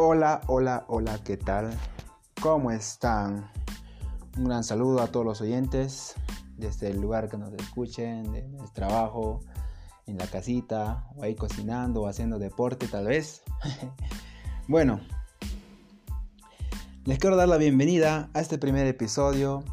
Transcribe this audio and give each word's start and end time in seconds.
Hola, 0.00 0.42
hola, 0.46 0.84
hola, 0.86 1.18
¿qué 1.24 1.36
tal? 1.36 1.76
¿Cómo 2.40 2.70
están? 2.70 3.50
Un 4.36 4.44
gran 4.44 4.62
saludo 4.62 5.02
a 5.02 5.08
todos 5.08 5.26
los 5.26 5.40
oyentes 5.40 6.14
desde 6.56 6.88
el 6.90 7.00
lugar 7.00 7.28
que 7.28 7.36
nos 7.36 7.52
escuchen, 7.52 8.32
en 8.36 8.60
el 8.60 8.72
trabajo, 8.72 9.40
en 10.06 10.16
la 10.16 10.28
casita, 10.28 11.08
o 11.16 11.24
ahí 11.24 11.34
cocinando 11.34 12.02
o 12.02 12.06
haciendo 12.06 12.38
deporte 12.38 12.86
tal 12.86 13.06
vez. 13.06 13.42
bueno, 14.68 15.00
les 17.04 17.18
quiero 17.18 17.34
dar 17.34 17.48
la 17.48 17.56
bienvenida 17.56 18.30
a 18.34 18.40
este 18.40 18.56
primer 18.56 18.86
episodio 18.86 19.64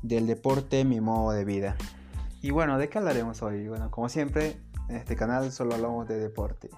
del 0.00 0.26
deporte 0.26 0.86
mi 0.86 1.02
modo 1.02 1.32
de 1.32 1.44
vida. 1.44 1.76
Y 2.40 2.52
bueno, 2.52 2.78
¿de 2.78 2.88
qué 2.88 2.96
hablaremos 2.96 3.42
hoy? 3.42 3.68
Bueno, 3.68 3.90
como 3.90 4.08
siempre, 4.08 4.56
en 4.88 4.96
este 4.96 5.14
canal 5.14 5.52
solo 5.52 5.74
hablamos 5.74 6.08
de 6.08 6.18
deporte. 6.18 6.70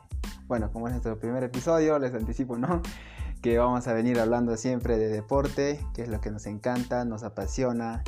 Bueno, 0.47 0.71
como 0.73 0.87
es 0.87 0.93
nuestro 0.93 1.19
primer 1.19 1.43
episodio, 1.43 1.99
les 1.99 2.15
anticipo, 2.15 2.57
¿no? 2.57 2.83
Que 3.43 3.59
vamos 3.59 3.87
a 3.87 3.93
venir 3.93 4.19
hablando 4.19 4.57
siempre 4.57 4.97
de 4.97 5.09
deporte, 5.09 5.85
que 5.95 6.03
es 6.03 6.09
lo 6.09 6.21
que 6.21 6.31
nos 6.31 6.47
encanta, 6.47 7.05
nos 7.05 7.23
apasiona 7.23 8.03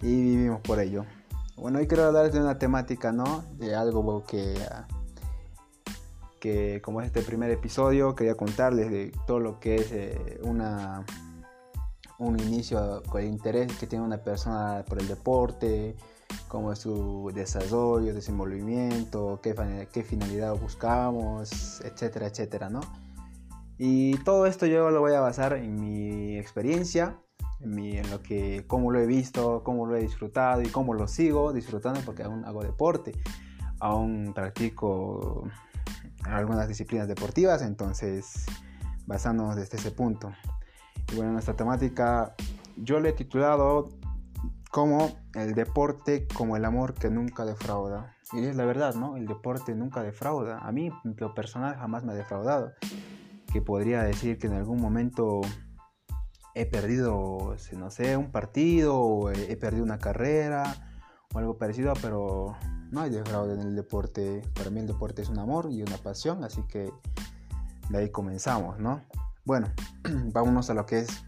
y 0.00 0.22
vivimos 0.22 0.60
por 0.62 0.80
ello. 0.80 1.04
Bueno, 1.56 1.78
hoy 1.78 1.86
quiero 1.86 2.04
hablarles 2.04 2.32
de 2.32 2.40
una 2.40 2.58
temática, 2.58 3.12
¿no? 3.12 3.44
De 3.58 3.76
algo 3.76 4.24
que, 4.24 4.54
que 6.40 6.80
como 6.82 7.02
es 7.02 7.08
este 7.08 7.22
primer 7.22 7.50
episodio, 7.50 8.14
quería 8.14 8.36
contarles 8.36 8.90
de 8.90 9.12
todo 9.26 9.38
lo 9.38 9.60
que 9.60 9.76
es 9.76 9.92
eh, 9.92 10.40
una, 10.42 11.04
un 12.18 12.40
inicio 12.40 13.02
con 13.08 13.20
el 13.20 13.28
interés 13.28 13.76
que 13.78 13.86
tiene 13.86 14.04
una 14.04 14.18
persona 14.18 14.84
por 14.88 14.98
el 14.98 15.06
deporte, 15.06 15.94
cómo 16.48 16.72
es 16.72 16.80
su 16.80 17.30
desarrollo, 17.34 18.14
desenvolvimiento, 18.14 19.40
qué, 19.42 19.54
qué 19.92 20.02
finalidad 20.02 20.54
buscamos, 20.56 21.80
etcétera, 21.82 22.26
etcétera, 22.26 22.70
¿no? 22.70 22.80
Y 23.76 24.16
todo 24.18 24.46
esto 24.46 24.66
yo 24.66 24.90
lo 24.90 25.00
voy 25.00 25.14
a 25.14 25.20
basar 25.20 25.54
en 25.54 25.80
mi 25.80 26.38
experiencia, 26.38 27.18
en, 27.60 27.74
mi, 27.74 27.96
en 27.96 28.08
lo 28.10 28.22
que, 28.22 28.64
cómo 28.66 28.90
lo 28.92 29.00
he 29.00 29.06
visto, 29.06 29.62
cómo 29.64 29.86
lo 29.86 29.96
he 29.96 30.00
disfrutado 30.00 30.62
y 30.62 30.68
cómo 30.68 30.94
lo 30.94 31.08
sigo 31.08 31.52
disfrutando 31.52 32.00
porque 32.04 32.22
aún 32.22 32.44
hago 32.44 32.62
deporte, 32.62 33.12
aún 33.80 34.32
practico 34.34 35.48
algunas 36.24 36.68
disciplinas 36.68 37.08
deportivas, 37.08 37.62
entonces 37.62 38.46
basándonos 39.06 39.56
desde 39.56 39.76
ese 39.76 39.90
punto. 39.90 40.32
Y 41.12 41.16
bueno, 41.16 41.32
nuestra 41.32 41.54
temática 41.54 42.34
yo 42.76 43.00
le 43.00 43.10
he 43.10 43.12
titulado 43.12 43.88
como 44.74 45.08
el 45.34 45.54
deporte 45.54 46.26
como 46.36 46.56
el 46.56 46.64
amor 46.64 46.94
que 46.94 47.08
nunca 47.08 47.44
defrauda. 47.44 48.16
Y 48.32 48.44
es 48.44 48.56
la 48.56 48.64
verdad, 48.64 48.96
¿no? 48.96 49.16
El 49.16 49.24
deporte 49.24 49.72
nunca 49.72 50.02
defrauda. 50.02 50.58
A 50.58 50.72
mí, 50.72 50.90
lo 51.04 51.32
personal, 51.32 51.76
jamás 51.76 52.02
me 52.02 52.10
ha 52.10 52.16
defraudado. 52.16 52.72
Que 53.52 53.62
podría 53.62 54.02
decir 54.02 54.36
que 54.36 54.48
en 54.48 54.54
algún 54.54 54.80
momento 54.82 55.42
he 56.56 56.66
perdido, 56.66 57.54
no 57.76 57.90
sé, 57.92 58.16
un 58.16 58.32
partido 58.32 58.98
o 58.98 59.30
he 59.30 59.56
perdido 59.56 59.84
una 59.84 59.98
carrera 59.98 60.64
o 61.32 61.38
algo 61.38 61.56
parecido, 61.56 61.92
pero 62.02 62.56
no 62.90 63.00
hay 63.00 63.10
defraude 63.10 63.54
en 63.54 63.60
el 63.60 63.76
deporte. 63.76 64.42
Para 64.56 64.70
mí 64.70 64.80
el 64.80 64.88
deporte 64.88 65.22
es 65.22 65.28
un 65.28 65.38
amor 65.38 65.68
y 65.70 65.82
una 65.82 65.98
pasión, 65.98 66.42
así 66.42 66.64
que 66.66 66.90
de 67.90 67.98
ahí 67.98 68.10
comenzamos, 68.10 68.80
¿no? 68.80 69.02
Bueno, 69.44 69.68
vámonos 70.32 70.68
a 70.68 70.74
lo 70.74 70.84
que 70.84 70.98
es 70.98 71.24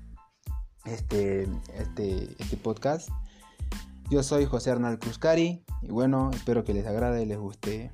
este, 0.85 1.45
este, 1.79 2.35
este 2.41 2.57
podcast. 2.57 3.09
Yo 4.09 4.23
soy 4.23 4.47
José 4.47 4.71
Hernán 4.71 4.99
Cruzcari 4.99 5.65
y 5.83 5.89
bueno, 5.89 6.31
espero 6.33 6.63
que 6.63 6.73
les 6.73 6.87
agrade 6.87 7.23
y 7.23 7.27
les 7.27 7.39
guste. 7.39 7.91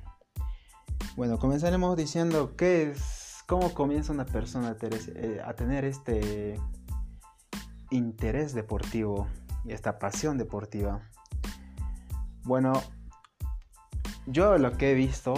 Bueno, 1.15 1.39
comenzaremos 1.39 1.97
diciendo 1.97 2.55
qué 2.55 2.91
es, 2.91 3.43
cómo 3.47 3.73
comienza 3.73 4.13
una 4.13 4.25
persona 4.25 4.69
a 4.69 4.77
eh, 4.81 5.41
a 5.43 5.53
tener 5.55 5.85
este 5.85 6.59
interés 7.89 8.53
deportivo 8.53 9.27
y 9.65 9.71
esta 9.71 9.97
pasión 9.97 10.37
deportiva. 10.37 11.01
Bueno, 12.43 12.73
yo 14.27 14.59
lo 14.59 14.77
que 14.77 14.91
he 14.91 14.93
visto, 14.93 15.33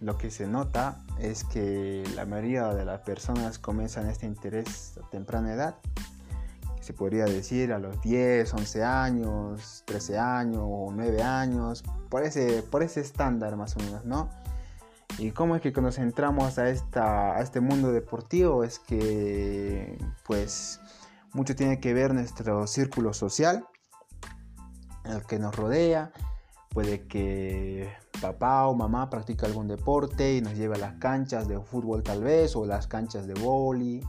lo 0.00 0.18
que 0.18 0.30
se 0.30 0.46
nota 0.46 1.04
es 1.18 1.42
que 1.42 2.04
la 2.14 2.26
mayoría 2.26 2.68
de 2.74 2.84
las 2.84 3.00
personas 3.00 3.58
comienzan 3.58 4.08
este 4.08 4.26
interés 4.26 4.98
a 5.02 5.10
temprana 5.10 5.52
edad 5.52 5.78
se 6.92 6.98
podría 6.98 7.24
decir 7.24 7.72
a 7.72 7.78
los 7.78 8.00
10, 8.02 8.52
11 8.52 8.84
años, 8.84 9.82
13 9.86 10.18
años 10.18 10.62
o 10.62 10.90
9 10.92 11.22
años, 11.22 11.82
por 12.10 12.22
ese, 12.22 12.64
estándar 13.00 13.56
más 13.56 13.76
o 13.76 13.80
menos, 13.80 14.04
¿no? 14.04 14.28
Y 15.18 15.30
cómo 15.30 15.56
es 15.56 15.62
que 15.62 15.72
nos 15.72 15.98
entramos 15.98 16.58
a, 16.58 16.68
esta, 16.68 17.36
a 17.36 17.40
este 17.40 17.60
mundo 17.60 17.92
deportivo 17.92 18.64
es 18.64 18.78
que 18.78 19.98
pues 20.24 20.80
mucho 21.32 21.54
tiene 21.54 21.80
que 21.80 21.94
ver 21.94 22.14
nuestro 22.14 22.66
círculo 22.66 23.12
social, 23.12 23.66
el 25.04 25.24
que 25.24 25.38
nos 25.38 25.54
rodea, 25.54 26.12
puede 26.70 27.06
que 27.06 27.90
papá 28.20 28.66
o 28.66 28.74
mamá 28.74 29.08
practique 29.08 29.46
algún 29.46 29.68
deporte 29.68 30.34
y 30.34 30.40
nos 30.40 30.54
lleve 30.54 30.76
a 30.76 30.78
las 30.78 30.94
canchas 30.94 31.48
de 31.48 31.58
fútbol 31.60 32.02
tal 32.02 32.22
vez 32.22 32.54
o 32.54 32.66
las 32.66 32.86
canchas 32.86 33.26
de 33.26 33.34
vóley 33.34 34.02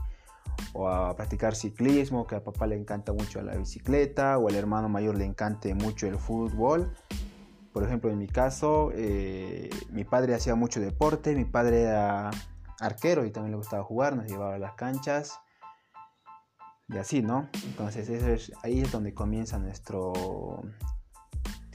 o 0.72 0.88
a 0.88 1.14
practicar 1.14 1.54
ciclismo, 1.54 2.26
que 2.26 2.36
a 2.36 2.44
papá 2.44 2.66
le 2.66 2.76
encanta 2.76 3.12
mucho 3.12 3.40
la 3.42 3.54
bicicleta, 3.54 4.38
o 4.38 4.48
al 4.48 4.54
hermano 4.54 4.88
mayor 4.88 5.16
le 5.16 5.24
encante 5.24 5.74
mucho 5.74 6.06
el 6.06 6.18
fútbol. 6.18 6.92
Por 7.72 7.84
ejemplo, 7.84 8.10
en 8.10 8.18
mi 8.18 8.28
caso, 8.28 8.90
eh, 8.94 9.70
mi 9.90 10.04
padre 10.04 10.34
hacía 10.34 10.54
mucho 10.54 10.80
deporte, 10.80 11.34
mi 11.34 11.44
padre 11.44 11.82
era 11.82 12.30
arquero 12.80 13.24
y 13.24 13.30
también 13.30 13.52
le 13.52 13.56
gustaba 13.56 13.84
jugar, 13.84 14.16
nos 14.16 14.26
llevaba 14.26 14.54
a 14.54 14.58
las 14.58 14.74
canchas 14.74 15.40
y 16.88 16.98
así, 16.98 17.22
¿no? 17.22 17.48
Entonces 17.64 18.08
es, 18.08 18.52
ahí 18.62 18.80
es 18.80 18.92
donde 18.92 19.14
comienza 19.14 19.58
nuestro, 19.58 20.12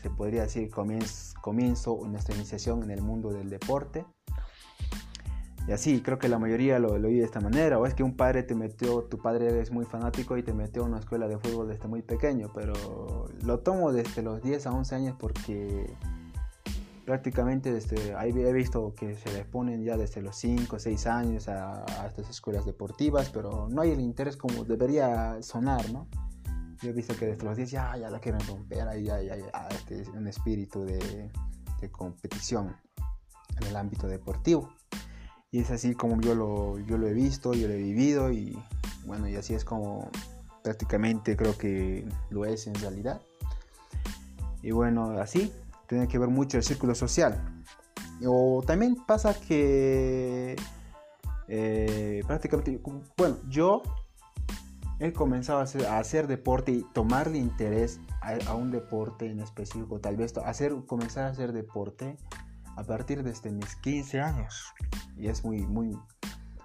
se 0.01 0.09
podría 0.09 0.43
decir, 0.43 0.69
comienzo, 0.69 1.39
comienzo 1.41 1.99
nuestra 2.05 2.35
iniciación 2.35 2.83
en 2.83 2.91
el 2.91 3.01
mundo 3.01 3.31
del 3.31 3.49
deporte. 3.49 4.05
Y 5.69 5.71
así, 5.71 6.01
creo 6.01 6.17
que 6.17 6.27
la 6.27 6.39
mayoría 6.39 6.79
lo, 6.79 6.97
lo 6.97 7.09
oí 7.09 7.19
de 7.19 7.25
esta 7.25 7.39
manera. 7.39 7.77
O 7.77 7.85
es 7.85 7.93
que 7.93 8.01
un 8.01 8.17
padre 8.17 8.41
te 8.41 8.55
metió, 8.55 9.03
tu 9.03 9.19
padre 9.19 9.61
es 9.61 9.69
muy 9.69 9.85
fanático 9.85 10.35
y 10.35 10.41
te 10.41 10.51
metió 10.51 10.81
a 10.81 10.85
una 10.87 10.97
escuela 10.97 11.27
de 11.27 11.37
fútbol 11.37 11.67
desde 11.67 11.87
muy 11.87 12.01
pequeño. 12.01 12.51
Pero 12.55 12.73
lo 13.43 13.59
tomo 13.59 13.91
desde 13.91 14.23
los 14.23 14.41
10 14.41 14.65
a 14.65 14.71
11 14.71 14.95
años 14.95 15.15
porque 15.19 15.95
prácticamente 17.05 17.71
desde 17.71 18.15
he 18.19 18.51
visto 18.51 18.95
que 18.95 19.15
se 19.15 19.31
les 19.31 19.45
ponen 19.45 19.83
ya 19.83 19.95
desde 19.95 20.23
los 20.23 20.35
5 20.37 20.75
o 20.75 20.79
6 20.79 21.05
años 21.05 21.47
a, 21.47 21.85
estas 22.07 22.27
escuelas 22.31 22.65
deportivas, 22.65 23.29
pero 23.29 23.67
no 23.69 23.83
hay 23.83 23.91
el 23.91 23.99
interés 23.99 24.37
como 24.37 24.63
debería 24.63 25.37
sonar, 25.43 25.87
¿no? 25.91 26.07
Yo 26.81 26.89
he 26.89 26.93
visto 26.93 27.15
que 27.15 27.27
desde 27.27 27.43
los 27.43 27.55
10 27.55 27.69
ya, 27.69 27.95
ya 27.95 28.09
la 28.09 28.19
quieren 28.19 28.41
romper, 28.47 28.87
ahí 28.87 29.03
ya, 29.03 29.21
ya 29.21 29.35
este, 29.69 30.09
un 30.17 30.27
espíritu 30.27 30.83
de, 30.83 31.29
de 31.79 31.91
competición 31.91 32.75
en 33.61 33.67
el 33.67 33.75
ámbito 33.75 34.07
deportivo. 34.07 34.71
Y 35.51 35.59
es 35.59 35.71
así 35.71 35.95
como 35.95 36.21
yo 36.21 36.35
lo, 36.35 36.79
yo 36.79 36.97
lo 36.97 37.07
he 37.07 37.13
visto, 37.13 37.53
yo 37.53 37.67
lo 37.67 37.73
he 37.73 37.77
vivido 37.77 38.31
y 38.31 38.57
bueno, 39.05 39.27
y 39.27 39.35
así 39.35 39.55
es 39.55 39.65
como 39.65 40.09
prácticamente 40.63 41.35
creo 41.35 41.57
que 41.57 42.07
lo 42.29 42.45
es 42.45 42.67
en 42.67 42.75
realidad. 42.75 43.21
Y 44.61 44.71
bueno, 44.71 45.11
así 45.19 45.51
tiene 45.87 46.07
que 46.07 46.19
ver 46.19 46.29
mucho 46.29 46.57
el 46.57 46.63
círculo 46.63 46.93
social. 46.93 47.63
O 48.25 48.61
también 48.65 48.95
pasa 49.07 49.33
que 49.33 50.55
eh, 51.47 52.21
prácticamente, 52.27 52.79
bueno, 53.17 53.37
yo 53.47 53.81
he 54.99 55.13
comenzado 55.13 55.59
a 55.59 55.63
hacer, 55.63 55.85
a 55.87 56.27
deporte 56.27 56.73
y 56.73 56.85
tomarle 56.93 57.37
interés 57.37 57.99
a, 58.21 58.53
un 58.53 58.69
deporte 58.69 59.31
en 59.31 59.39
específico, 59.39 59.99
tal 59.99 60.17
vez 60.17 60.37
hacer, 60.37 60.75
comenzar 60.85 61.25
a 61.25 61.29
hacer 61.29 61.53
deporte 61.53 62.17
a 62.79 62.83
partir 62.83 63.23
de 63.23 63.31
este, 63.31 63.51
mis 63.51 63.75
15 63.77 64.21
años. 64.21 64.73
Y 65.17 65.27
es 65.27 65.43
muy, 65.43 65.67
muy, 65.67 65.97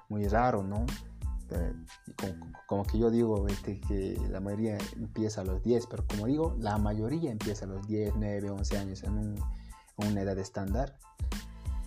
muy 0.08 0.28
raro, 0.28 0.62
¿no? 0.62 0.87
Como, 2.66 2.84
que 2.84 2.99
yo 2.99 3.11
digo 3.11 3.46
este, 3.49 3.81
que 3.81 4.16
la 4.31 4.40
mayoría 4.40 4.78
empieza 4.96 5.43
a 5.43 5.44
los 5.44 5.62
10, 5.62 5.87
pero 5.88 6.06
como 6.06 6.26
digo, 6.26 6.56
la 6.58 6.78
mayoría 6.78 7.31
empieza 7.31 7.64
a 7.64 7.69
los 7.69 7.87
10, 7.87 8.14
9, 8.16 8.50
11 8.50 8.78
años 8.78 9.02
en, 9.02 9.34
una 9.96 10.20
edad 10.20 10.38
estándar. 10.38 10.96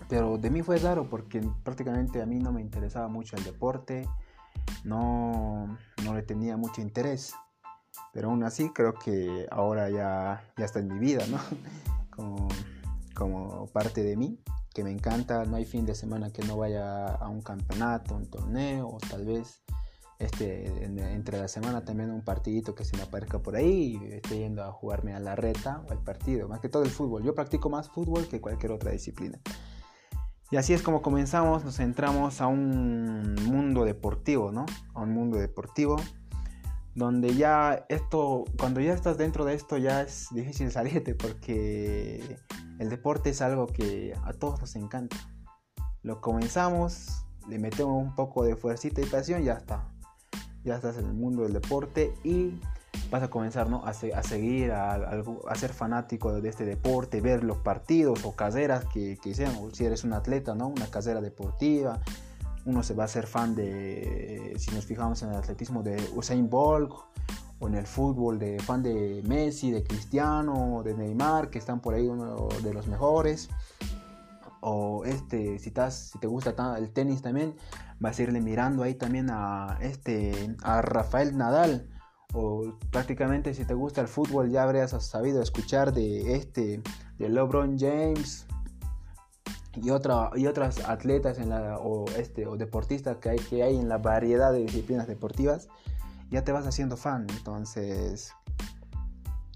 Pero 0.08 0.38
de 0.38 0.50
mí 0.50 0.62
fue 0.62 0.78
raro 0.78 1.08
porque 1.10 1.42
prácticamente 1.64 2.22
a 2.22 2.26
mí 2.26 2.38
no 2.38 2.52
me 2.52 2.62
interesaba 2.62 3.08
mucho 3.08 3.36
el 3.36 3.44
deporte, 3.44 4.08
no, 4.84 5.76
no 6.04 6.14
le 6.14 6.22
tenía 6.22 6.56
mucho 6.56 6.80
interés. 6.80 7.34
Pero 8.12 8.30
aún 8.30 8.42
así 8.44 8.70
creo 8.70 8.94
que 8.94 9.46
ahora 9.50 9.90
ya, 9.90 10.42
ya 10.56 10.64
está 10.64 10.78
en 10.78 10.88
mi 10.88 10.98
vida, 10.98 11.26
¿no? 11.26 11.38
Como, 12.10 12.47
como 13.18 13.66
parte 13.66 14.02
de 14.02 14.16
mí, 14.16 14.38
que 14.72 14.84
me 14.84 14.92
encanta. 14.92 15.44
No 15.44 15.56
hay 15.56 15.64
fin 15.64 15.84
de 15.84 15.94
semana 15.94 16.30
que 16.30 16.42
no 16.44 16.56
vaya 16.56 17.06
a 17.06 17.28
un 17.28 17.42
campeonato, 17.42 18.14
un 18.14 18.30
torneo, 18.30 18.88
o 18.88 18.98
tal 18.98 19.26
vez 19.26 19.60
este, 20.20 20.84
entre 20.84 21.38
la 21.38 21.48
semana 21.48 21.84
también 21.84 22.10
un 22.10 22.22
partidito 22.22 22.74
que 22.74 22.84
se 22.84 22.96
me 22.96 23.02
aparezca 23.02 23.40
por 23.40 23.56
ahí 23.56 24.00
y 24.00 24.12
estoy 24.14 24.38
yendo 24.38 24.64
a 24.64 24.72
jugarme 24.72 25.14
a 25.14 25.20
la 25.20 25.36
reta 25.36 25.82
o 25.88 25.92
al 25.92 26.02
partido, 26.02 26.48
más 26.48 26.60
que 26.60 26.68
todo 26.68 26.84
el 26.84 26.90
fútbol. 26.90 27.24
Yo 27.24 27.34
practico 27.34 27.68
más 27.68 27.88
fútbol 27.88 28.28
que 28.28 28.40
cualquier 28.40 28.72
otra 28.72 28.92
disciplina. 28.92 29.40
Y 30.50 30.56
así 30.56 30.72
es 30.72 30.82
como 30.82 31.02
comenzamos, 31.02 31.64
nos 31.64 31.78
entramos 31.78 32.40
a 32.40 32.46
un 32.46 33.34
mundo 33.46 33.84
deportivo, 33.84 34.50
¿no? 34.50 34.64
A 34.94 35.02
un 35.02 35.12
mundo 35.12 35.36
deportivo 35.38 35.96
donde 36.98 37.34
ya 37.36 37.86
esto, 37.88 38.44
cuando 38.58 38.80
ya 38.80 38.92
estás 38.92 39.16
dentro 39.16 39.44
de 39.44 39.54
esto 39.54 39.78
ya 39.78 40.02
es 40.02 40.26
difícil 40.32 40.70
salirte 40.72 41.14
porque 41.14 42.36
el 42.78 42.90
deporte 42.90 43.30
es 43.30 43.40
algo 43.40 43.66
que 43.68 44.14
a 44.24 44.32
todos 44.32 44.60
nos 44.60 44.76
encanta. 44.76 45.16
Lo 46.02 46.20
comenzamos, 46.20 47.24
le 47.48 47.58
metemos 47.58 48.02
un 48.02 48.14
poco 48.14 48.44
de 48.44 48.56
fuercita 48.56 49.00
y 49.00 49.06
pasión, 49.06 49.42
ya 49.44 49.54
está. 49.54 49.88
Ya 50.64 50.74
estás 50.74 50.98
en 50.98 51.06
el 51.06 51.14
mundo 51.14 51.42
del 51.44 51.52
deporte 51.52 52.12
y 52.24 52.60
vas 53.10 53.22
a 53.22 53.30
comenzar 53.30 53.70
¿no? 53.70 53.84
a, 53.84 53.92
seguir, 53.92 54.72
a, 54.72 55.54
ser 55.54 55.72
fanático 55.72 56.40
de 56.40 56.48
este 56.48 56.64
deporte, 56.64 57.20
ver 57.20 57.44
los 57.44 57.58
partidos 57.58 58.24
o 58.24 58.34
caseras 58.34 58.84
que, 58.86 59.16
que 59.22 59.34
si 59.34 59.84
eres 59.84 60.04
un 60.04 60.12
atleta, 60.12 60.54
¿no? 60.54 60.68
una 60.68 60.86
casera 60.88 61.20
deportiva, 61.20 62.00
uno 62.68 62.82
se 62.82 62.92
va 62.92 63.04
a 63.04 63.06
hacer 63.06 63.26
fan 63.26 63.54
de, 63.54 64.54
si 64.58 64.70
nos 64.72 64.84
fijamos 64.84 65.22
en 65.22 65.30
el 65.30 65.36
atletismo, 65.36 65.82
de 65.82 65.96
Usain 66.14 66.50
Bolt, 66.50 66.92
o 67.60 67.66
en 67.66 67.74
el 67.74 67.86
fútbol, 67.86 68.38
de 68.38 68.60
fan 68.60 68.82
de 68.82 69.22
Messi, 69.26 69.70
de 69.70 69.82
Cristiano, 69.82 70.82
de 70.84 70.94
Neymar, 70.94 71.48
que 71.48 71.58
están 71.58 71.80
por 71.80 71.94
ahí 71.94 72.06
uno 72.06 72.48
de 72.62 72.74
los 72.74 72.86
mejores. 72.86 73.48
O 74.60 75.04
este, 75.06 75.58
si, 75.58 75.68
estás, 75.70 76.10
si 76.12 76.18
te 76.18 76.26
gusta 76.26 76.54
el 76.76 76.92
tenis 76.92 77.22
también, 77.22 77.56
vas 78.00 78.18
a 78.18 78.22
irle 78.22 78.40
mirando 78.42 78.82
ahí 78.82 78.94
también 78.94 79.28
a, 79.30 79.78
este, 79.80 80.54
a 80.62 80.82
Rafael 80.82 81.36
Nadal. 81.38 81.88
O 82.34 82.78
prácticamente 82.90 83.54
si 83.54 83.64
te 83.64 83.72
gusta 83.72 84.02
el 84.02 84.08
fútbol 84.08 84.50
ya 84.50 84.64
habrías 84.64 84.90
sabido 85.02 85.40
escuchar 85.40 85.94
de 85.94 86.34
este, 86.34 86.82
de 87.18 87.28
LeBron 87.30 87.78
James, 87.78 88.46
y, 89.82 89.90
otra, 89.90 90.30
y 90.34 90.46
otras 90.46 90.88
atletas 90.88 91.38
en 91.38 91.50
la, 91.50 91.78
o, 91.78 92.06
este, 92.16 92.46
o 92.46 92.56
deportistas 92.56 93.18
que 93.18 93.30
hay, 93.30 93.38
que 93.38 93.62
hay 93.62 93.76
en 93.76 93.88
la 93.88 93.98
variedad 93.98 94.52
de 94.52 94.60
disciplinas 94.60 95.06
deportivas, 95.06 95.68
ya 96.30 96.44
te 96.44 96.52
vas 96.52 96.66
haciendo 96.66 96.96
fan. 96.96 97.26
Entonces 97.36 98.34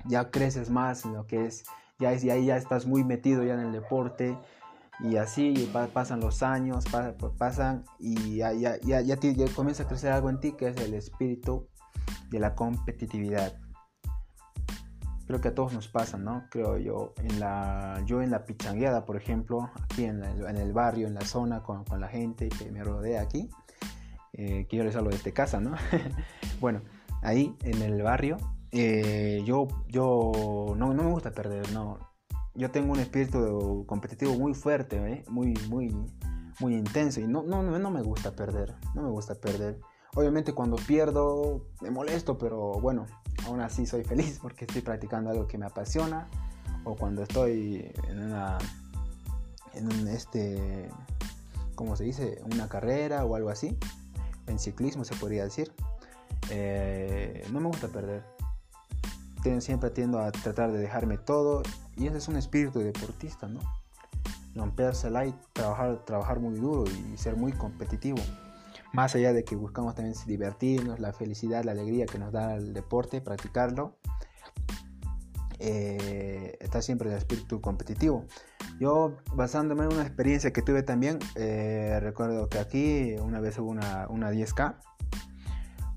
ya 0.05 0.31
creces 0.31 0.71
más 0.71 1.05
en 1.05 1.15
lo 1.15 1.27
que 1.27 1.47
es, 1.47 1.65
ya, 1.99 2.13
es, 2.13 2.25
ahí 2.25 2.47
ya 2.47 2.57
estás 2.57 2.87
muy 2.87 3.05
metido 3.05 3.45
ya 3.45 3.55
en 3.55 3.61
el 3.61 3.73
deporte. 3.73 4.39
Y 5.01 5.17
así 5.17 5.71
pasan 5.93 6.21
los 6.21 6.43
años, 6.43 6.85
pasan 7.37 7.85
y 7.99 8.37
ya, 8.37 8.53
ya, 8.53 8.79
ya, 8.83 9.01
ya, 9.01 9.17
ya 9.17 9.47
comienza 9.55 9.83
a 9.83 9.89
crecer 9.89 10.13
algo 10.13 10.31
en 10.31 10.39
ti 10.39 10.53
que 10.53 10.69
es 10.69 10.77
el 10.77 10.95
espíritu 10.95 11.67
de 12.31 12.39
la 12.39 12.55
competitividad 12.55 13.53
creo 15.33 15.41
que 15.41 15.49
a 15.49 15.55
todos 15.55 15.73
nos 15.73 15.89
pasa, 15.89 16.19
¿no? 16.19 16.45
Creo 16.51 16.77
yo, 16.77 17.15
en 17.17 17.41
la, 17.41 18.03
yo 18.05 18.21
en 18.21 18.31
la 18.31 18.45
pichangueada, 18.45 19.07
por 19.07 19.17
ejemplo, 19.17 19.71
aquí 19.83 20.05
en, 20.05 20.23
el 20.23 20.73
barrio, 20.75 21.07
en 21.07 21.15
la 21.15 21.23
zona, 21.23 21.63
con, 21.63 21.87
la 21.99 22.09
gente 22.09 22.51
que 22.51 22.71
me 22.71 22.85
rodea 22.85 23.23
aquí, 23.23 23.49
eh, 24.35 24.67
que 24.69 24.77
yo 24.77 24.85
les 24.85 24.95
hablo 24.95 25.09
desde 25.09 25.33
casa, 25.33 25.59
¿no? 25.59 25.73
bueno, 26.61 26.83
ahí 27.23 27.57
en 27.63 27.81
el 27.81 28.03
barrio, 28.03 28.37
eh, 28.73 29.43
yo, 29.47 29.69
yo 29.89 30.75
no, 30.77 30.93
no, 30.93 31.03
me 31.03 31.11
gusta 31.11 31.31
perder, 31.31 31.73
no. 31.73 31.99
Yo 32.55 32.71
tengo 32.71 32.93
un 32.93 33.01
espíritu 33.01 33.87
competitivo 33.87 34.35
muy 34.35 34.53
fuerte, 34.53 34.97
¿eh? 34.99 35.25
muy, 35.31 35.55
muy, 35.71 35.97
muy 36.61 36.75
intenso 36.75 37.23
y 37.23 37.27
no, 37.27 37.43
no, 37.43 37.63
no 37.63 37.91
me 37.91 38.03
gusta 38.03 38.33
perder, 38.33 38.75
no 38.95 39.01
me 39.01 39.09
gusta 39.09 39.35
perder. 39.35 39.81
Obviamente 40.15 40.53
cuando 40.53 40.77
pierdo 40.77 41.63
me 41.81 41.91
molesto, 41.91 42.37
pero 42.37 42.73
bueno, 42.75 43.07
aún 43.47 43.61
así 43.61 43.87
soy 43.87 44.05
feliz 44.05 44.39
porque 44.43 44.67
estoy 44.67 44.83
practicando 44.83 45.31
algo 45.31 45.47
que 45.47 45.57
me 45.57 45.67
apasiona. 45.67 46.29
O 46.85 46.97
cuando 46.97 47.23
estoy 47.23 47.93
en 48.09 48.23
una, 48.23 48.59
en 49.73 49.87
un, 49.87 50.09
este, 50.09 50.91
¿cómo 51.77 51.97
se 51.97 52.05
dice? 52.05 52.43
Una 52.53 52.69
carrera 52.69 53.25
o 53.25 53.37
algo 53.37 53.49
así. 53.49 53.79
En 54.49 54.59
ciclismo 54.59 55.05
se 55.05 55.15
podría 55.15 55.45
decir. 55.45 55.73
Eh, 56.51 57.47
no 57.53 57.61
me 57.61 57.69
gusta 57.69 57.89
perder. 57.89 58.25
Siempre 59.61 59.91
tiendo 59.91 60.19
a 60.19 60.31
tratar 60.31 60.73
de 60.73 60.79
dejarme 60.79 61.19
todo. 61.19 61.63
Y 61.97 62.07
ese 62.07 62.19
es 62.19 62.29
un 62.29 62.37
espíritu 62.37 62.81
de 62.81 62.87
deportista, 62.87 63.49
¿no? 63.49 63.61
Rompérsela 64.55 65.25
y 65.25 65.35
trabajar, 65.53 66.05
trabajar 66.05 66.41
muy 66.41 66.59
duro 66.59 66.85
y 66.91 67.17
ser 67.17 67.37
muy 67.37 67.53
competitivo 67.53 68.19
más 68.93 69.15
allá 69.15 69.33
de 69.33 69.45
que 69.45 69.57
buscamos 69.57 69.95
también 69.95 70.17
divertirnos, 70.27 71.01
la 71.01 71.13
felicidad, 71.13 71.65
la 71.65 71.73
alegría 71.73 72.07
que 72.07 72.19
nos 72.19 72.33
da 72.33 72.55
el 72.57 72.73
deporte, 72.75 73.21
practicarlo, 73.21 73.97
eh, 75.59 76.57
está 76.61 76.83
siempre 76.83 77.09
el 77.11 77.17
espíritu 77.17 77.61
competitivo. 77.61 78.27
Yo, 78.81 79.17
basándome 79.35 79.85
en 79.85 79.93
una 79.93 80.03
experiencia 80.03 80.53
que 80.53 80.61
tuve 80.61 80.83
también, 80.83 81.21
eh, 81.37 81.99
recuerdo 82.01 82.49
que 82.49 82.59
aquí 82.59 83.15
una 83.23 83.41
vez 83.41 83.59
hubo 83.59 83.71
una, 83.71 84.09
una 84.09 84.33
10K, 84.33 84.75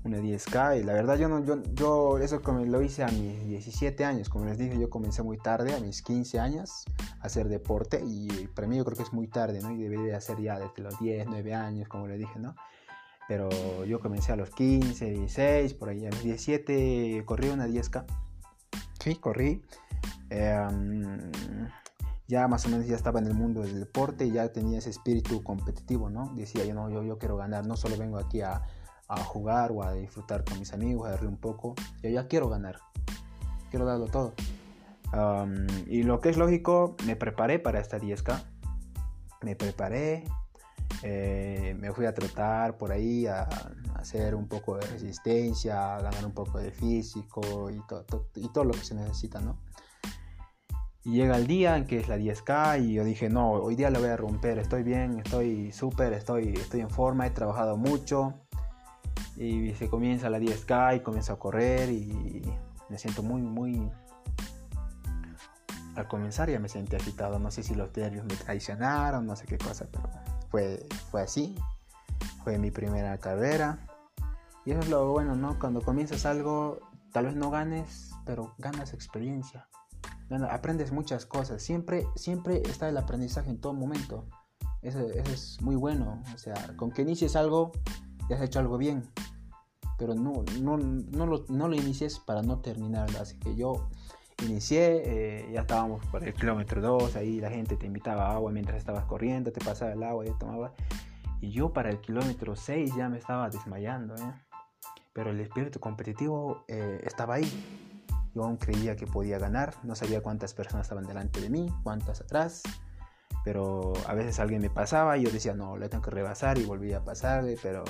una 0.04 0.18
10K, 0.18 0.80
y 0.80 0.84
la 0.84 0.92
verdad 0.92 1.16
yo, 1.16 1.28
no, 1.28 1.44
yo, 1.44 1.60
yo 1.74 2.18
eso 2.18 2.40
lo 2.40 2.80
hice 2.80 3.02
a 3.02 3.08
mis 3.08 3.44
17 3.44 4.04
años, 4.04 4.28
como 4.28 4.44
les 4.44 4.56
dije, 4.56 4.78
yo 4.78 4.88
comencé 4.88 5.24
muy 5.24 5.36
tarde, 5.36 5.74
a 5.74 5.80
mis 5.80 6.00
15 6.02 6.38
años, 6.38 6.84
a 7.20 7.26
hacer 7.26 7.48
deporte, 7.48 8.00
y 8.06 8.46
para 8.54 8.68
mí 8.68 8.76
yo 8.76 8.84
creo 8.84 8.96
que 8.96 9.02
es 9.02 9.12
muy 9.12 9.26
tarde, 9.26 9.60
¿no? 9.60 9.72
Y 9.72 9.82
debería 9.82 10.16
hacer 10.16 10.40
ya 10.40 10.60
desde 10.60 10.80
los 10.80 10.96
10, 11.00 11.26
9 11.28 11.54
años, 11.54 11.88
como 11.88 12.06
les 12.06 12.20
dije, 12.20 12.38
¿no? 12.38 12.54
Pero 13.28 13.84
yo 13.84 14.00
comencé 14.00 14.32
a 14.32 14.36
los 14.36 14.50
15, 14.50 15.10
16, 15.10 15.74
por 15.74 15.88
ahí 15.88 16.06
a 16.06 16.10
los 16.10 16.22
17 16.22 17.22
corrí 17.24 17.48
una 17.48 17.66
10K. 17.66 18.04
Sí, 19.00 19.16
corrí. 19.16 19.62
Em, 20.30 21.30
ya 22.28 22.48
más 22.48 22.66
o 22.66 22.68
menos 22.68 22.86
ya 22.86 22.96
estaba 22.96 23.20
en 23.20 23.26
el 23.26 23.34
mundo 23.34 23.62
del 23.62 23.80
deporte 23.80 24.26
y 24.26 24.32
ya 24.32 24.52
tenía 24.52 24.78
ese 24.78 24.90
espíritu 24.90 25.42
competitivo, 25.42 26.10
¿no? 26.10 26.32
Decía 26.34 26.64
yo, 26.64 26.74
no, 26.74 26.90
yo, 26.90 27.02
yo 27.02 27.18
quiero 27.18 27.36
ganar, 27.36 27.66
no 27.66 27.76
solo 27.76 27.96
vengo 27.96 28.18
aquí 28.18 28.42
a, 28.42 28.62
a 29.08 29.16
jugar 29.22 29.72
o 29.72 29.82
a 29.82 29.92
disfrutar 29.92 30.44
con 30.44 30.58
mis 30.58 30.72
amigos, 30.72 31.08
a 31.08 31.16
reír 31.16 31.28
un 31.28 31.36
poco, 31.36 31.74
yo 32.02 32.10
ya 32.10 32.26
quiero 32.26 32.48
ganar, 32.48 32.80
quiero 33.70 33.86
darlo 33.86 34.06
todo. 34.06 34.34
y 35.86 36.02
lo 36.02 36.20
que 36.20 36.28
es 36.30 36.36
lógico, 36.36 36.96
me 37.06 37.16
preparé 37.16 37.58
para 37.58 37.80
esta 37.80 37.98
10K, 37.98 38.42
me 39.42 39.54
preparé, 39.54 40.24
eh, 41.02 41.76
me 41.78 41.92
fui 41.92 42.06
a 42.06 42.14
trotar 42.14 42.76
por 42.76 42.92
ahí, 42.92 43.26
a, 43.26 43.48
hacer 43.94 44.34
un 44.34 44.46
poco 44.46 44.76
de 44.76 44.86
resistencia, 44.86 45.96
a 45.96 46.02
ganar 46.02 46.24
un 46.24 46.32
poco 46.32 46.58
de 46.58 46.70
físico 46.70 47.70
y, 47.70 47.82
y 48.36 48.48
todo 48.48 48.64
lo 48.64 48.72
que 48.72 48.84
se 48.84 48.94
necesita, 48.94 49.40
¿no? 49.40 49.58
Y 51.06 51.12
llega 51.12 51.36
el 51.36 51.46
día 51.46 51.76
en 51.76 51.86
que 51.86 52.00
es 52.00 52.08
la 52.08 52.16
10K 52.16 52.84
y 52.84 52.94
yo 52.94 53.04
dije, 53.04 53.28
no, 53.28 53.52
hoy 53.52 53.76
día 53.76 53.90
lo 53.90 54.00
voy 54.00 54.08
a 54.08 54.16
romper, 54.16 54.58
estoy 54.58 54.82
bien, 54.82 55.20
estoy 55.20 55.70
súper, 55.70 56.12
estoy, 56.12 56.54
estoy 56.54 56.80
en 56.80 56.90
forma, 56.90 57.28
he 57.28 57.30
trabajado 57.30 57.76
mucho. 57.76 58.34
Y 59.36 59.72
se 59.74 59.88
comienza 59.88 60.28
la 60.30 60.40
10K 60.40 60.96
y 60.96 61.00
comienzo 61.00 61.34
a 61.34 61.38
correr 61.38 61.90
y 61.90 62.42
me 62.88 62.98
siento 62.98 63.22
muy, 63.22 63.40
muy... 63.40 63.88
Al 65.94 66.08
comenzar 66.08 66.50
ya 66.50 66.58
me 66.58 66.68
sentí 66.68 66.96
agitado, 66.96 67.38
no 67.38 67.52
sé 67.52 67.62
si 67.62 67.76
los 67.76 67.96
nervios 67.96 68.24
me 68.24 68.34
traicionaron, 68.34 69.26
no 69.26 69.36
sé 69.36 69.46
qué 69.46 69.58
cosa, 69.58 69.86
pero 69.90 70.10
fue, 70.50 70.86
fue 71.10 71.22
así. 71.22 71.54
Fue 72.44 72.58
mi 72.58 72.70
primera 72.70 73.18
carrera. 73.18 73.86
Y 74.64 74.72
eso 74.72 74.80
es 74.80 74.88
lo 74.88 75.12
bueno, 75.12 75.36
¿no? 75.36 75.58
Cuando 75.58 75.80
comienzas 75.80 76.26
algo, 76.26 76.80
tal 77.12 77.26
vez 77.26 77.36
no 77.36 77.50
ganes, 77.50 78.10
pero 78.24 78.54
ganas 78.58 78.92
experiencia. 78.92 79.68
aprendes 80.50 80.92
muchas 80.92 81.24
cosas. 81.26 81.62
Siempre, 81.62 82.06
siempre 82.16 82.62
está 82.64 82.88
el 82.88 82.96
aprendizaje 82.96 83.50
en 83.50 83.60
todo 83.60 83.72
momento. 83.72 84.26
Eso, 84.82 85.00
es 85.00 85.60
muy 85.60 85.76
bueno. 85.76 86.22
O 86.34 86.38
sea, 86.38 86.54
con 86.76 86.90
que 86.90 87.02
inicies 87.02 87.36
algo, 87.36 87.72
ya 88.28 88.36
has 88.36 88.42
hecho 88.42 88.58
algo 88.58 88.76
bien. 88.76 89.08
Pero 89.98 90.14
no, 90.14 90.44
no, 90.60 90.76
no, 90.76 91.26
lo, 91.26 91.44
no 91.48 91.68
lo 91.68 91.76
inicies 91.76 92.18
para 92.18 92.42
no 92.42 92.58
terminarlo. 92.58 93.20
Así 93.20 93.38
que 93.38 93.54
yo 93.54 93.88
inicié, 94.42 95.02
eh, 95.04 95.50
ya 95.52 95.62
estábamos 95.62 96.04
por 96.06 96.22
el 96.22 96.34
kilómetro 96.34 96.80
2, 96.80 97.16
ahí 97.16 97.40
la 97.40 97.50
gente 97.50 97.76
te 97.76 97.86
invitaba 97.86 98.32
agua 98.32 98.50
mientras 98.52 98.78
estabas 98.78 99.04
corriendo, 99.04 99.52
te 99.52 99.64
pasaba 99.64 99.92
el 99.92 100.02
agua, 100.02 100.26
y 100.26 100.30
tomaba. 100.38 100.72
Y 101.40 101.50
yo 101.50 101.72
para 101.72 101.90
el 101.90 102.00
kilómetro 102.00 102.56
6 102.56 102.94
ya 102.96 103.08
me 103.08 103.18
estaba 103.18 103.48
desmayando, 103.48 104.14
¿eh? 104.16 104.32
pero 105.12 105.30
el 105.30 105.40
espíritu 105.40 105.80
competitivo 105.80 106.64
eh, 106.68 107.00
estaba 107.04 107.34
ahí. 107.34 107.50
Yo 108.34 108.44
aún 108.44 108.58
creía 108.58 108.96
que 108.96 109.06
podía 109.06 109.38
ganar, 109.38 109.74
no 109.82 109.94
sabía 109.94 110.22
cuántas 110.22 110.52
personas 110.52 110.86
estaban 110.86 111.06
delante 111.06 111.40
de 111.40 111.48
mí, 111.48 111.72
cuántas 111.82 112.20
atrás, 112.20 112.62
pero 113.44 113.94
a 114.06 114.12
veces 114.12 114.38
alguien 114.40 114.60
me 114.60 114.68
pasaba 114.68 115.16
y 115.16 115.22
yo 115.22 115.30
decía, 115.30 115.54
no, 115.54 115.78
le 115.78 115.88
tengo 115.88 116.02
que 116.04 116.10
rebasar 116.10 116.58
y 116.58 116.64
volvía 116.64 116.98
a 116.98 117.04
pasarle, 117.04 117.56
pero 117.62 117.84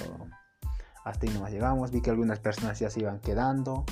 hasta 1.04 1.26
ahí 1.26 1.32
nomás 1.32 1.50
llegamos, 1.50 1.90
vi 1.90 2.00
que 2.00 2.10
algunas 2.10 2.38
personas 2.38 2.78
ya 2.78 2.90
se 2.90 3.00
iban 3.00 3.18
quedando, 3.18 3.84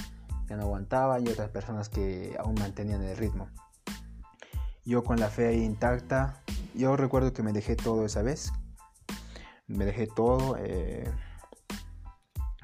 ya 0.48 0.56
no 0.56 0.64
aguantaban 0.64 1.26
y 1.26 1.30
otras 1.30 1.50
personas 1.50 1.88
que 1.88 2.36
aún 2.38 2.54
mantenían 2.54 3.02
el 3.02 3.16
ritmo. 3.16 3.48
Yo 4.84 5.02
con 5.02 5.18
la 5.18 5.28
fe 5.28 5.48
ahí 5.48 5.62
intacta, 5.62 6.42
yo 6.74 6.96
recuerdo 6.96 7.32
que 7.32 7.42
me 7.42 7.52
dejé 7.52 7.76
todo 7.76 8.04
esa 8.04 8.22
vez, 8.22 8.52
me 9.66 9.86
dejé 9.86 10.06
todo, 10.06 10.56
eh, 10.58 11.10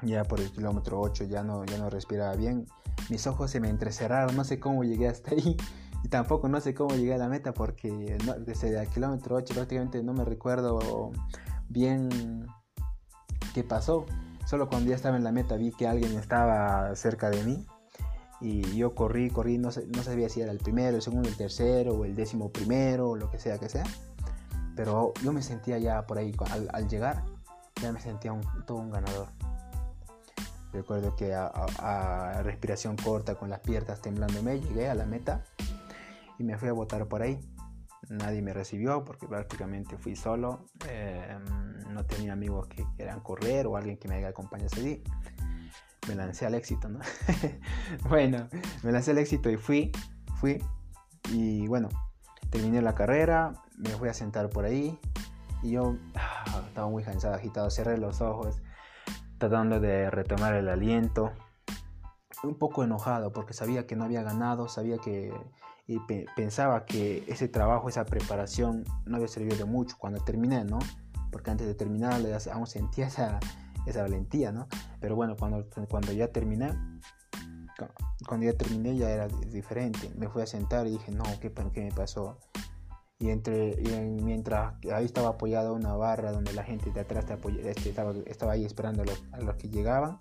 ya 0.03 0.23
por 0.25 0.39
el 0.39 0.51
kilómetro 0.51 0.99
8 0.99 1.23
ya 1.25 1.43
no, 1.43 1.65
ya 1.65 1.77
no 1.77 1.89
respiraba 1.89 2.35
bien, 2.35 2.67
mis 3.09 3.25
ojos 3.25 3.49
se 3.49 3.59
me 3.59 3.69
entrecerraron, 3.69 4.35
no 4.35 4.43
sé 4.43 4.59
cómo 4.59 4.83
llegué 4.83 5.07
hasta 5.07 5.31
ahí, 5.31 5.57
y 6.03 6.09
tampoco 6.09 6.47
no 6.47 6.61
sé 6.61 6.73
cómo 6.73 6.95
llegué 6.95 7.13
a 7.13 7.17
la 7.17 7.27
meta 7.27 7.53
porque 7.53 8.17
desde 8.39 8.79
el 8.79 8.87
kilómetro 8.89 9.35
8 9.35 9.53
prácticamente 9.53 10.03
no 10.03 10.13
me 10.13 10.25
recuerdo 10.25 11.11
bien 11.69 12.47
qué 13.53 13.63
pasó. 13.63 14.05
Solo 14.45 14.67
cuando 14.67 14.89
ya 14.89 14.95
estaba 14.95 15.17
en 15.17 15.23
la 15.23 15.31
meta 15.31 15.55
vi 15.55 15.71
que 15.71 15.87
alguien 15.87 16.17
estaba 16.17 16.95
cerca 16.95 17.29
de 17.29 17.43
mí 17.43 17.65
y 18.41 18.75
yo 18.75 18.95
corrí, 18.95 19.29
corrí, 19.29 19.59
no, 19.59 19.69
no 19.95 20.03
sabía 20.03 20.27
si 20.27 20.41
era 20.41 20.51
el 20.51 20.57
primero, 20.57 20.95
el 20.95 21.03
segundo, 21.03 21.29
el 21.29 21.37
tercero 21.37 21.93
o 21.93 22.05
el 22.05 22.15
décimo 22.15 22.51
primero 22.51 23.11
o 23.11 23.15
lo 23.15 23.29
que 23.29 23.37
sea 23.37 23.59
que 23.59 23.69
sea. 23.69 23.83
Pero 24.75 25.13
yo 25.23 25.31
me 25.31 25.43
sentía 25.43 25.77
ya 25.77 26.07
por 26.07 26.17
ahí, 26.17 26.33
al, 26.71 26.87
llegar, 26.87 27.23
ya 27.81 27.91
me 27.91 27.99
sentía 27.99 28.33
todo 28.65 28.77
un 28.77 28.89
ganador. 28.89 29.27
Recuerdo 30.73 31.15
que 31.15 31.33
a, 31.35 32.41
respiración 32.43 32.95
corta, 32.95 33.35
con 33.35 33.49
las 33.49 33.59
piernas 33.59 34.01
temblándome, 34.01 34.59
llegué 34.59 34.89
a 34.89 34.95
la 34.95 35.05
meta 35.05 35.43
y 36.39 36.43
me 36.43 36.57
fui 36.57 36.69
a 36.69 36.73
votar 36.73 37.07
por 37.07 37.21
ahí. 37.21 37.39
Nadie 38.09 38.41
me 38.41 38.53
recibió 38.53 39.05
porque 39.05 39.27
prácticamente 39.27 39.97
fui 39.97 40.15
solo. 40.15 40.65
Em, 40.89 41.93
no 41.93 42.05
tenía 42.05 42.33
amigos 42.33 42.67
que 42.67 42.85
quieran 42.95 43.19
correr 43.19 43.67
o 43.67 43.77
alguien 43.77 43.97
que 43.97 44.07
me 44.07 44.25
acompañe 44.25 44.65
ese 44.65 44.81
día. 44.81 44.97
Me 46.11 46.17
lancé 46.17 46.45
al 46.45 46.55
éxito, 46.55 46.89
¿no? 46.89 46.99
bueno, 48.09 48.49
me 48.83 48.91
lancé 48.91 49.11
al 49.11 49.17
éxito 49.17 49.49
y 49.49 49.55
fui, 49.55 49.93
fui. 50.35 50.61
Y 51.31 51.67
bueno, 51.67 51.87
terminé 52.49 52.81
la 52.81 52.95
carrera, 52.95 53.53
me 53.77 53.91
fui 53.91 54.09
a 54.09 54.13
sentar 54.13 54.49
por 54.49 54.65
ahí 54.65 54.99
y 55.63 55.71
yo 55.71 55.95
ah, 56.15 56.63
estaba 56.67 56.89
muy 56.89 57.01
cansado, 57.03 57.33
agitado, 57.33 57.69
cerré 57.69 57.97
los 57.97 58.19
ojos 58.19 58.61
tratando 59.37 59.79
de 59.79 60.09
retomar 60.09 60.55
el 60.55 60.67
aliento. 60.67 61.31
Un 62.43 62.57
poco 62.57 62.83
enojado 62.83 63.31
porque 63.31 63.53
sabía 63.53 63.87
que 63.87 63.95
no 63.95 64.03
había 64.03 64.21
ganado, 64.21 64.67
sabía 64.67 64.97
que 64.97 65.31
y 65.87 65.99
pensaba 66.35 66.85
que 66.85 67.23
ese 67.27 67.47
trabajo, 67.47 67.89
esa 67.89 68.05
preparación 68.05 68.83
no 69.05 69.15
había 69.15 69.27
servido 69.27 69.57
de 69.57 69.65
mucho 69.65 69.95
cuando 69.97 70.23
terminé, 70.23 70.63
¿no? 70.65 70.79
Porque 71.31 71.51
antes 71.51 71.67
de 71.67 71.75
terminar 71.75 72.21
aún 72.53 72.67
sentía 72.67 73.07
esa, 73.07 73.39
esa 73.85 74.01
valentía, 74.01 74.51
¿no? 74.51 74.67
Pero 74.99 75.15
bueno, 75.15 75.35
cuando, 75.37 75.65
cuando 75.89 76.11
ya 76.11 76.27
terminé, 76.27 76.73
cuando 78.27 78.45
ya 78.45 78.53
terminé 78.53 78.95
ya 78.95 79.09
era 79.09 79.27
diferente. 79.27 80.11
Me 80.15 80.27
fui 80.29 80.41
a 80.41 80.47
sentar 80.47 80.87
y 80.87 80.91
dije, 80.91 81.11
no, 81.11 81.23
¿qué, 81.39 81.51
me 81.81 81.91
pasó? 81.91 82.37
y 83.19 83.29
entre 83.29 83.77
mientras 84.23 84.73
ahí 84.91 85.05
estaba 85.05 85.29
apoyada 85.29 85.71
una 85.73 85.93
barra 85.93 86.31
donde 86.31 86.53
la 86.53 86.63
gente 86.63 86.89
de 86.89 87.01
atrás 87.01 87.25
este, 87.63 87.89
estaba, 87.89 88.15
estaba, 88.25 88.53
ahí 88.53 88.65
esperando 88.65 89.03
a 89.03 89.39
los, 89.41 89.55
que 89.57 89.69
llegaban 89.69 90.19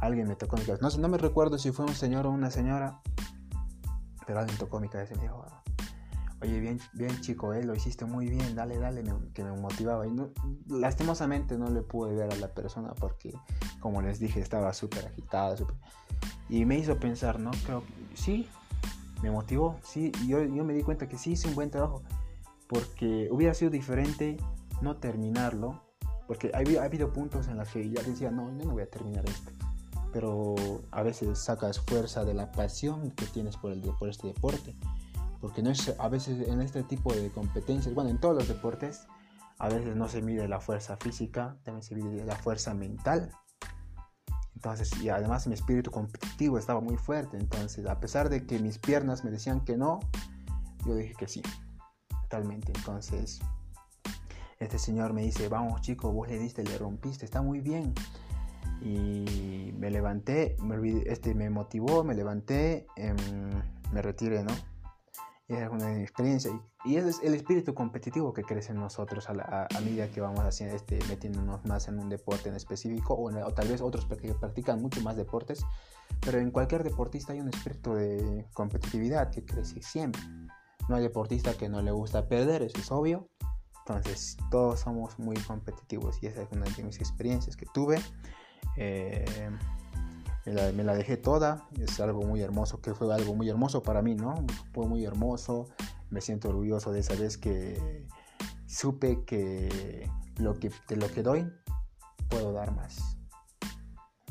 alguien 0.00 0.26
me 0.26 0.34
tocó 0.34 0.56
mi 0.56 0.64
cabeza 0.64 0.82
no, 0.82 1.02
no 1.02 1.08
me 1.08 1.18
recuerdo 1.18 1.56
si 1.56 1.70
fue 1.70 1.84
un 1.84 1.94
señor 1.94 2.26
o 2.26 2.30
una 2.32 2.50
señora 2.50 3.00
pero 4.26 4.40
alguien 4.40 4.58
tocó 4.58 4.80
mi 4.80 4.88
cabeza 4.88 5.14
y 5.14 5.18
me 5.18 5.22
dijo 5.22 5.44
oye 6.42 6.58
bien 6.60 6.80
bien 6.94 7.20
chico 7.20 7.52
eh, 7.54 7.62
lo 7.62 7.74
hiciste 7.74 8.04
muy 8.04 8.28
bien 8.28 8.54
dale 8.54 8.78
dale 8.78 9.02
que 9.34 9.44
me 9.44 9.52
motivaba. 9.52 10.06
Y 10.06 10.10
no, 10.10 10.30
lastimosamente 10.68 11.58
no 11.58 11.70
le 11.70 11.82
pude 11.82 12.14
ver 12.14 12.32
a 12.32 12.36
la 12.36 12.48
persona 12.48 12.92
porque 12.94 13.32
como 13.80 14.02
les 14.02 14.18
dije 14.18 14.40
estaba 14.40 14.72
súper 14.72 15.06
agitada 15.06 15.56
y 16.48 16.64
me 16.64 16.78
hizo 16.78 16.98
pensar 16.98 17.38
no 17.38 17.50
creo 17.66 17.82
sí 18.14 18.48
me 19.22 19.30
motivó, 19.30 19.78
sí, 19.82 20.12
yo, 20.26 20.42
yo 20.42 20.64
me 20.64 20.72
di 20.72 20.82
cuenta 20.82 21.08
que 21.08 21.18
sí 21.18 21.32
hice 21.32 21.48
un 21.48 21.54
buen 21.54 21.70
trabajo, 21.70 22.02
porque 22.68 23.28
hubiera 23.30 23.54
sido 23.54 23.70
diferente 23.70 24.36
no 24.80 24.96
terminarlo, 24.96 25.82
porque 26.26 26.52
ha 26.54 26.84
habido 26.84 27.12
puntos 27.12 27.48
en 27.48 27.58
los 27.58 27.68
que 27.68 27.90
ya 27.90 28.02
decía, 28.02 28.30
no, 28.30 28.46
yo 28.58 28.64
no 28.64 28.72
voy 28.72 28.82
a 28.82 28.90
terminar 28.90 29.28
esto, 29.28 29.50
pero 30.12 30.54
a 30.90 31.02
veces 31.02 31.38
sacas 31.38 31.80
fuerza 31.80 32.24
de 32.24 32.34
la 32.34 32.50
pasión 32.52 33.10
que 33.10 33.26
tienes 33.26 33.56
por, 33.56 33.72
el, 33.72 33.80
por 33.98 34.08
este 34.08 34.28
deporte, 34.28 34.74
porque 35.40 35.62
no 35.62 35.70
es, 35.70 35.94
a 35.98 36.08
veces 36.08 36.48
en 36.48 36.60
este 36.60 36.82
tipo 36.82 37.12
de 37.14 37.30
competencias, 37.30 37.94
bueno, 37.94 38.10
en 38.10 38.18
todos 38.18 38.34
los 38.34 38.48
deportes, 38.48 39.06
a 39.58 39.68
veces 39.68 39.96
no 39.96 40.08
se 40.08 40.22
mide 40.22 40.48
la 40.48 40.60
fuerza 40.60 40.96
física, 40.96 41.56
también 41.64 41.82
se 41.82 41.94
mide 41.94 42.24
la 42.24 42.36
fuerza 42.36 42.74
mental 42.74 43.30
entonces, 44.60 44.92
y 45.00 45.08
además 45.08 45.46
mi 45.46 45.54
espíritu 45.54 45.90
competitivo 45.90 46.58
estaba 46.58 46.82
muy 46.82 46.98
fuerte. 46.98 47.38
Entonces, 47.38 47.86
a 47.86 47.98
pesar 47.98 48.28
de 48.28 48.44
que 48.44 48.58
mis 48.58 48.78
piernas 48.78 49.24
me 49.24 49.30
decían 49.30 49.64
que 49.64 49.78
no, 49.78 50.00
yo 50.84 50.96
dije 50.96 51.14
que 51.14 51.26
sí, 51.28 51.40
totalmente. 52.24 52.70
Entonces, 52.76 53.40
este 54.58 54.78
señor 54.78 55.14
me 55.14 55.22
dice, 55.22 55.48
vamos 55.48 55.80
chico, 55.80 56.12
vos 56.12 56.28
le 56.28 56.38
diste, 56.38 56.62
le 56.62 56.76
rompiste, 56.76 57.24
está 57.24 57.40
muy 57.40 57.60
bien. 57.60 57.94
Y 58.82 59.72
me 59.78 59.90
levanté, 59.90 60.58
me, 60.62 60.76
este, 61.06 61.34
me 61.34 61.48
motivó, 61.48 62.04
me 62.04 62.14
levanté, 62.14 62.86
em, 62.96 63.16
me 63.94 64.02
retiré, 64.02 64.44
¿no? 64.44 64.52
Es 65.54 65.68
una 65.68 66.00
experiencia. 66.00 66.50
Y, 66.84 66.96
ese 66.96 67.10
es 67.10 67.20
el 67.22 67.34
espíritu 67.34 67.74
competitivo 67.74 68.32
que 68.32 68.42
crece 68.42 68.72
en 68.72 68.80
nosotros 68.80 69.28
a, 69.28 69.68
medida 69.82 70.08
que 70.08 70.20
vamos 70.20 70.40
haciendo 70.40 70.76
este, 70.76 70.98
metiéndonos 71.08 71.64
más 71.64 71.88
en 71.88 71.98
un 71.98 72.08
deporte 72.08 72.48
en 72.48 72.54
específico 72.54 73.14
o, 73.14 73.30
tal 73.52 73.68
vez 73.68 73.80
otros 73.80 74.06
que 74.06 74.34
practican 74.34 74.80
mucho 74.80 75.00
más 75.02 75.16
deportes. 75.16 75.64
Pero 76.20 76.38
en 76.38 76.50
cualquier 76.50 76.84
deportista 76.84 77.32
hay 77.32 77.40
un 77.40 77.48
espíritu 77.48 77.94
de 77.94 78.46
competitividad 78.52 79.30
que 79.30 79.44
crece 79.44 79.82
siempre. 79.82 80.22
No 80.88 80.96
hay 80.96 81.02
deportista 81.02 81.54
que 81.54 81.68
no 81.68 81.82
le 81.82 81.90
gusta 81.90 82.28
perder, 82.28 82.62
eso 82.62 82.78
es 82.78 82.90
obvio. 82.90 83.28
Entonces 83.86 84.36
todos 84.50 84.80
somos 84.80 85.18
muy 85.18 85.36
competitivos 85.36 86.22
y 86.22 86.26
esa 86.26 86.42
es 86.42 86.48
una 86.52 86.64
de 86.64 86.84
mis 86.84 86.98
experiencias 86.98 87.56
que 87.56 87.66
tuve. 87.74 88.00
Eh, 88.76 89.24
me 90.46 90.84
la, 90.84 90.94
dejé 90.94 91.16
toda, 91.16 91.68
es 91.78 92.00
algo 92.00 92.22
muy 92.22 92.40
hermoso, 92.40 92.80
que 92.80 92.94
fue 92.94 93.12
algo 93.12 93.34
muy 93.34 93.48
hermoso 93.48 93.82
para 93.82 94.02
mí, 94.02 94.14
¿no? 94.14 94.34
Fue 94.72 94.86
muy 94.86 95.04
hermoso, 95.04 95.68
me 96.08 96.20
siento 96.20 96.48
orgulloso 96.48 96.92
de 96.92 97.00
esa 97.00 97.14
vez 97.14 97.36
que 97.36 98.06
supe 98.66 99.24
que 99.24 100.08
lo 100.36 100.58
que 100.58 100.70
de 100.88 100.96
lo 100.96 101.08
que 101.10 101.22
doy 101.22 101.46
puedo 102.28 102.52
dar 102.52 102.74
más. 102.74 103.16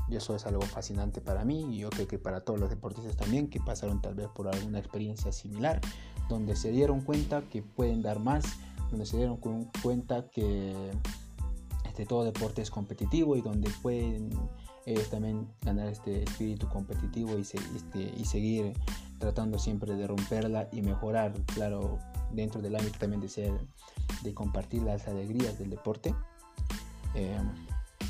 Y 0.08 0.16
eso 0.16 0.36
es 0.36 0.48
algo 0.48 0.64
fascinante 0.64 1.22
para 1.22 1.46
mí 1.46 1.76
y 1.76 1.80
yo 1.80 1.92
creo 1.92 2.08
que 2.08 2.18
para 2.18 2.42
todos 2.42 2.60
los 2.60 2.72
deportistas 2.72 3.16
también 3.16 3.48
que 3.48 3.60
pasaron 3.60 4.02
tal 4.02 4.16
vez 4.16 4.28
por 4.30 4.48
alguna 4.48 4.80
experiencia 4.80 5.32
similar, 5.32 5.80
donde 6.28 6.56
se 6.56 6.72
dieron 6.72 7.02
cuenta 7.02 7.44
que 7.44 7.62
pueden 7.62 8.02
dar 8.02 8.20
más, 8.20 8.44
donde 8.90 9.06
se 9.06 9.18
dieron 9.18 9.38
cuenta 9.38 10.28
que 10.30 10.92
este, 11.86 12.06
todo 12.08 12.24
deporte 12.24 12.64
es 12.64 12.72
competitivo 12.72 13.36
y 13.36 13.42
donde 13.42 13.70
pueden 13.84 14.32
ellos 14.86 15.10
también 15.10 15.48
ganar 15.62 15.88
este 15.88 16.24
espíritu 16.24 16.68
competitivo 16.70 17.38
y, 17.38 17.42
este, 17.42 18.14
y 18.18 18.26
seguir 18.26 18.74
tratando 19.20 19.60
siempre 19.60 19.94
de 19.96 20.08
romperla 20.08 20.70
y 20.72 20.82
mejorar, 20.82 21.34
claro, 21.54 22.00
dentro 22.32 22.62
del 22.62 22.76
ámbito 22.76 22.98
también 23.00 23.22
de 23.22 23.30
ser, 23.30 23.52
de 24.24 24.34
compartir 24.34 24.84
las 24.84 25.08
alegrías 25.08 25.60
del 25.60 25.70
deporte, 25.70 26.16
eh, 27.16 27.38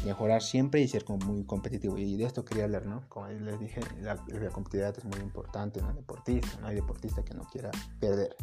mejorar 0.06 0.42
siempre 0.42 0.82
y 0.82 0.88
ser 0.88 1.04
muy 1.26 1.44
competitivo. 1.44 1.98
Y 1.98 2.16
de 2.16 2.26
esto 2.26 2.46
quería 2.46 2.66
hablar, 2.66 2.86
¿no? 2.86 3.02
Como 3.10 3.28
les 3.28 3.60
dije, 3.60 3.82
la, 4.02 4.16
la 4.28 4.50
competitividad 4.50 4.98
es 4.98 5.06
muy 5.06 5.20
importante 5.20 5.80
en 5.80 5.88
el 5.88 5.96
deportista, 5.96 6.60
no 6.62 6.68
hay 6.68 6.76
deportista 6.76 7.24
que 7.24 7.34
no 7.34 7.44
quiera 7.46 7.72
perder. 8.00 8.36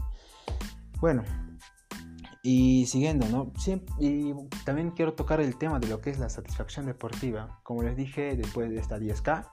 Bueno, 1.00 1.23
y 2.47 2.87
siguiendo, 2.87 3.29
¿no? 3.29 3.53
y 3.99 4.33
también 4.65 4.93
quiero 4.93 5.15
tocar 5.15 5.41
el 5.41 5.59
tema 5.59 5.81
de 5.81 5.88
lo 5.88 6.00
que 6.00 6.11
es 6.11 6.21
la 6.21 6.29
satisfacción 6.29 6.87
deportiva. 6.87 7.59
Como 7.65 7.83
les 7.83 7.97
dije, 7.97 8.37
después 8.37 8.71
de 8.71 8.79
esta 8.79 8.99
10K, 8.99 9.50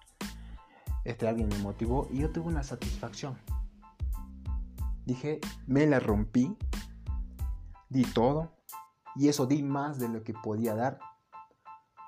este 1.03 1.27
alguien 1.27 1.50
me 1.50 1.57
motivó 1.57 2.07
y 2.12 2.19
yo 2.19 2.29
tuve 2.29 2.50
una 2.50 2.62
satisfacción. 2.62 3.35
Dije, 5.07 5.41
me 5.65 5.88
la 5.88 6.00
rompí, 6.00 6.55
di 7.89 8.03
todo 8.03 8.51
y 9.15 9.27
eso 9.27 9.47
di 9.47 9.63
más 9.63 9.97
de 9.97 10.09
lo 10.09 10.23
que 10.23 10.35
podía 10.35 10.75
dar. 10.75 11.00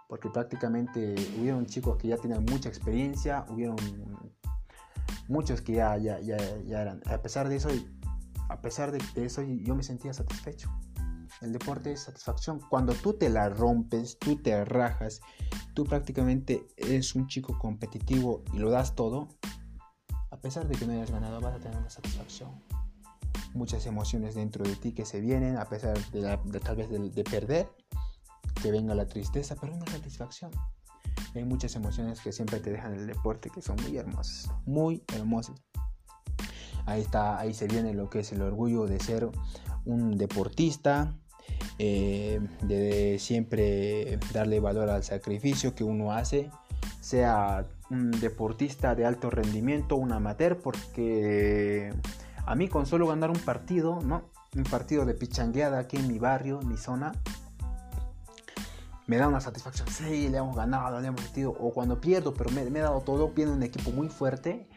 Porque 0.08 0.30
prácticamente 0.30 1.16
hubieron 1.40 1.66
chicos 1.66 1.98
que 1.98 2.10
ya 2.10 2.18
tenían 2.18 2.46
mucha 2.46 2.70
experiencia, 2.70 3.44
hubieron 3.50 3.78
muchos 5.28 5.62
que 5.62 5.74
ya, 5.74 5.98
ya, 5.98 6.20
ya, 6.20 6.38
ya 6.68 6.82
eran. 6.84 7.02
A 7.08 7.24
pesar 7.24 7.50
de 7.50 7.56
eso, 7.56 7.70
a 8.50 8.62
pesar 8.62 8.92
de 8.92 9.26
eso 9.26 9.42
yo 9.42 9.76
me 9.76 9.84
sentía 9.84 10.14
satisfecho. 10.14 10.70
El 11.42 11.52
deporte 11.52 11.92
es 11.92 12.02
satisfacción. 12.02 12.60
Cuando 12.70 12.94
tú 12.94 13.14
te 13.14 13.30
la 13.30 13.50
rompes, 13.50 14.18
tú 14.20 14.38
te 14.38 14.64
rajas, 14.64 15.22
tú 15.74 15.84
prácticamente 15.84 16.66
eres 16.78 17.16
un 17.16 17.28
chico 17.28 17.58
competitivo 17.60 18.44
y 18.54 18.60
lo 18.60 18.70
das 18.70 18.96
todo, 18.96 19.28
a 20.32 20.38
pesar 20.38 20.68
de 20.68 20.76
que 20.76 20.86
no 20.86 20.94
hayas 20.94 21.12
ganado, 21.12 21.42
vas 21.42 21.56
a 21.56 21.60
tener 21.60 21.78
una 21.78 21.90
satisfacción. 21.90 22.52
Muchas 23.54 23.86
emociones 23.86 24.36
dentro 24.36 24.64
de 24.64 24.76
ti 24.76 24.94
que 24.94 25.06
se 25.06 25.22
vienen, 25.22 25.58
a 25.58 25.66
pesar 25.66 25.98
de, 26.12 26.60
tal 26.60 26.76
vez 26.76 26.90
de, 26.90 27.10
de, 27.10 27.24
perder, 27.24 27.70
que 28.62 28.72
venga 28.72 28.96
la 28.96 29.08
tristeza, 29.08 29.56
pero 29.60 29.74
una 29.74 29.86
satisfacción. 29.86 30.52
Hay 31.34 31.46
muchas 31.46 31.76
emociones 31.76 32.22
que 32.22 32.32
siempre 32.32 32.60
te 32.60 32.72
dejan 32.72 32.94
el 32.94 33.08
deporte 33.08 33.50
que 33.50 33.62
son 33.62 33.78
muy 33.82 33.98
hermosas, 33.98 34.50
muy 34.66 35.04
hermosas. 35.14 35.62
Ahí 36.86 37.02
está, 37.02 37.40
ahí 37.40 37.54
se 37.54 37.68
viene 37.68 37.94
lo 37.94 38.10
que 38.10 38.20
es 38.20 38.32
el 38.32 38.42
orgullo 38.42 38.86
de 38.86 39.00
ser 39.00 39.30
un 39.86 40.18
deportista, 40.18 41.16
eh, 41.80 42.40
de 42.62 43.18
siempre 43.20 44.20
darle 44.34 44.60
valor 44.60 44.90
al 44.90 45.04
sacrificio 45.04 45.76
que 45.76 45.84
uno 45.84 46.12
hace, 46.12 46.50
sea 47.02 47.66
un 47.90 48.12
deportista 48.12 48.96
de 48.96 49.06
alto 49.06 49.30
rendimiento, 49.30 49.96
un 49.96 50.12
amateur, 50.12 50.58
porque 50.58 51.94
A 52.48 52.54
mí 52.54 52.68
con 52.68 52.86
solo 52.86 53.08
ganar 53.08 53.32
un 53.32 53.40
partido, 53.40 54.00
¿no? 54.02 54.30
Un 54.56 54.64
partido 54.64 55.06
de 55.06 55.16
pichangueada 55.16 55.80
aquí 55.80 55.98
en 55.98 56.08
mi 56.08 56.20
barrio, 56.20 56.62
en 56.62 56.68
mi 56.68 56.78
zona, 56.78 57.14
me 59.08 59.18
da 59.18 59.28
una 59.28 59.42
satisfacción. 59.42 59.88
Sí, 59.88 60.30
le 60.30 60.38
hemos 60.38 60.56
ganado, 60.56 61.00
le 61.00 61.08
hemos 61.08 61.22
metido. 61.22 61.52
O 61.52 61.74
cuando 61.74 62.00
pierdo, 62.00 62.34
pero 62.34 62.50
me, 62.52 62.62
he 62.62 62.82
dado 62.82 63.02
todo, 63.02 63.30
viene 63.30 63.52
un 63.52 63.64
equipo 63.64 63.92
muy 63.92 64.10
fuerte, 64.10 64.68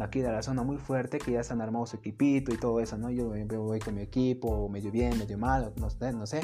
aquí 0.00 0.20
de 0.20 0.30
la 0.30 0.42
zona 0.42 0.62
muy 0.62 0.76
fuerte, 0.78 1.18
que 1.18 1.32
ya 1.32 1.42
se 1.42 1.52
han 1.52 1.60
armado 1.60 1.86
su 1.86 1.96
equipito 1.96 2.52
y 2.52 2.58
todo 2.58 2.80
eso, 2.80 2.96
¿no? 2.98 3.10
Yo, 3.10 3.28
voy 3.28 3.80
con 3.80 3.94
mi 3.94 4.02
equipo, 4.02 4.68
medio 4.68 4.90
bien, 4.90 5.18
medio 5.18 5.38
mal, 5.38 5.72
no, 5.76 5.88
no 6.12 6.26
sé 6.26 6.40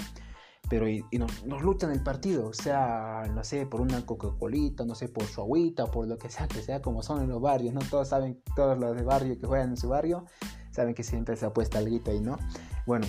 pero 0.68 0.88
y, 0.88 1.04
nos, 1.18 1.44
nos, 1.44 1.62
luchan 1.62 1.90
el 1.90 2.02
partido, 2.02 2.46
o 2.46 2.52
sea, 2.52 3.24
no 3.34 3.44
sé, 3.44 3.66
por 3.66 3.80
una 3.80 4.06
Coca-Colita, 4.06 4.84
no 4.84 4.94
sé, 4.94 5.08
por 5.08 5.24
su 5.24 5.40
agüita, 5.40 5.86
por 5.86 6.06
lo 6.06 6.16
que 6.16 6.30
sea, 6.30 6.48
que 6.48 6.62
sea 6.62 6.80
como 6.80 7.02
son 7.02 7.22
en 7.22 7.28
los 7.28 7.40
barrios, 7.40 7.74
¿no? 7.74 7.80
Todos 7.90 8.08
saben, 8.08 8.40
todos 8.56 8.78
los 8.78 8.96
de 8.96 9.02
barrio 9.02 9.38
que 9.38 9.46
juegan 9.46 9.70
en 9.70 9.76
su 9.76 9.88
barrio, 9.88 10.24
saben 10.70 10.94
que 10.94 11.02
siempre 11.02 11.36
se 11.36 11.46
apuesta 11.46 11.78
algo 11.78 11.98
ahí, 12.06 12.20
¿no? 12.20 12.38
Bueno, 12.86 13.06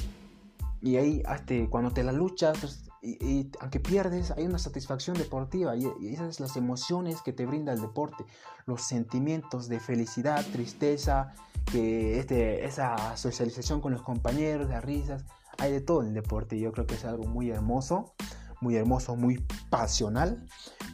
y 0.81 0.97
ahí 0.97 1.23
hasta 1.25 1.53
cuando 1.69 1.91
te 1.91 2.03
la 2.03 2.11
luchas, 2.11 2.57
pues, 2.59 2.89
y, 3.05 3.51
aunque 3.59 3.81
pierdes, 3.81 4.31
hay 4.31 4.45
una 4.45 4.57
satisfacción 4.57 5.17
deportiva 5.17 5.75
y, 5.75 5.85
y, 5.99 6.13
esas 6.13 6.37
son 6.37 6.47
las 6.47 6.55
emociones 6.55 7.21
que 7.21 7.33
te 7.33 7.45
brinda 7.45 7.73
el 7.73 7.81
deporte, 7.81 8.23
los 8.65 8.81
sentimientos 8.81 9.67
de 9.67 9.81
felicidad, 9.81 10.45
tristeza, 10.53 11.33
que 11.69 12.19
este, 12.19 12.65
esa 12.65 13.17
socialización 13.17 13.81
con 13.81 13.91
los 13.91 14.01
compañeros, 14.01 14.69
las 14.69 14.83
risas, 14.85 15.25
hay 15.57 15.73
de 15.73 15.81
todo 15.81 16.01
en 16.01 16.09
el 16.09 16.13
deporte. 16.13 16.55
Y 16.55 16.61
yo 16.61 16.71
creo 16.71 16.87
que 16.87 16.95
es 16.95 17.03
algo 17.03 17.25
muy 17.25 17.49
hermoso, 17.49 18.13
muy 18.61 18.77
hermoso, 18.77 19.17
muy 19.17 19.45
pasional. 19.69 20.47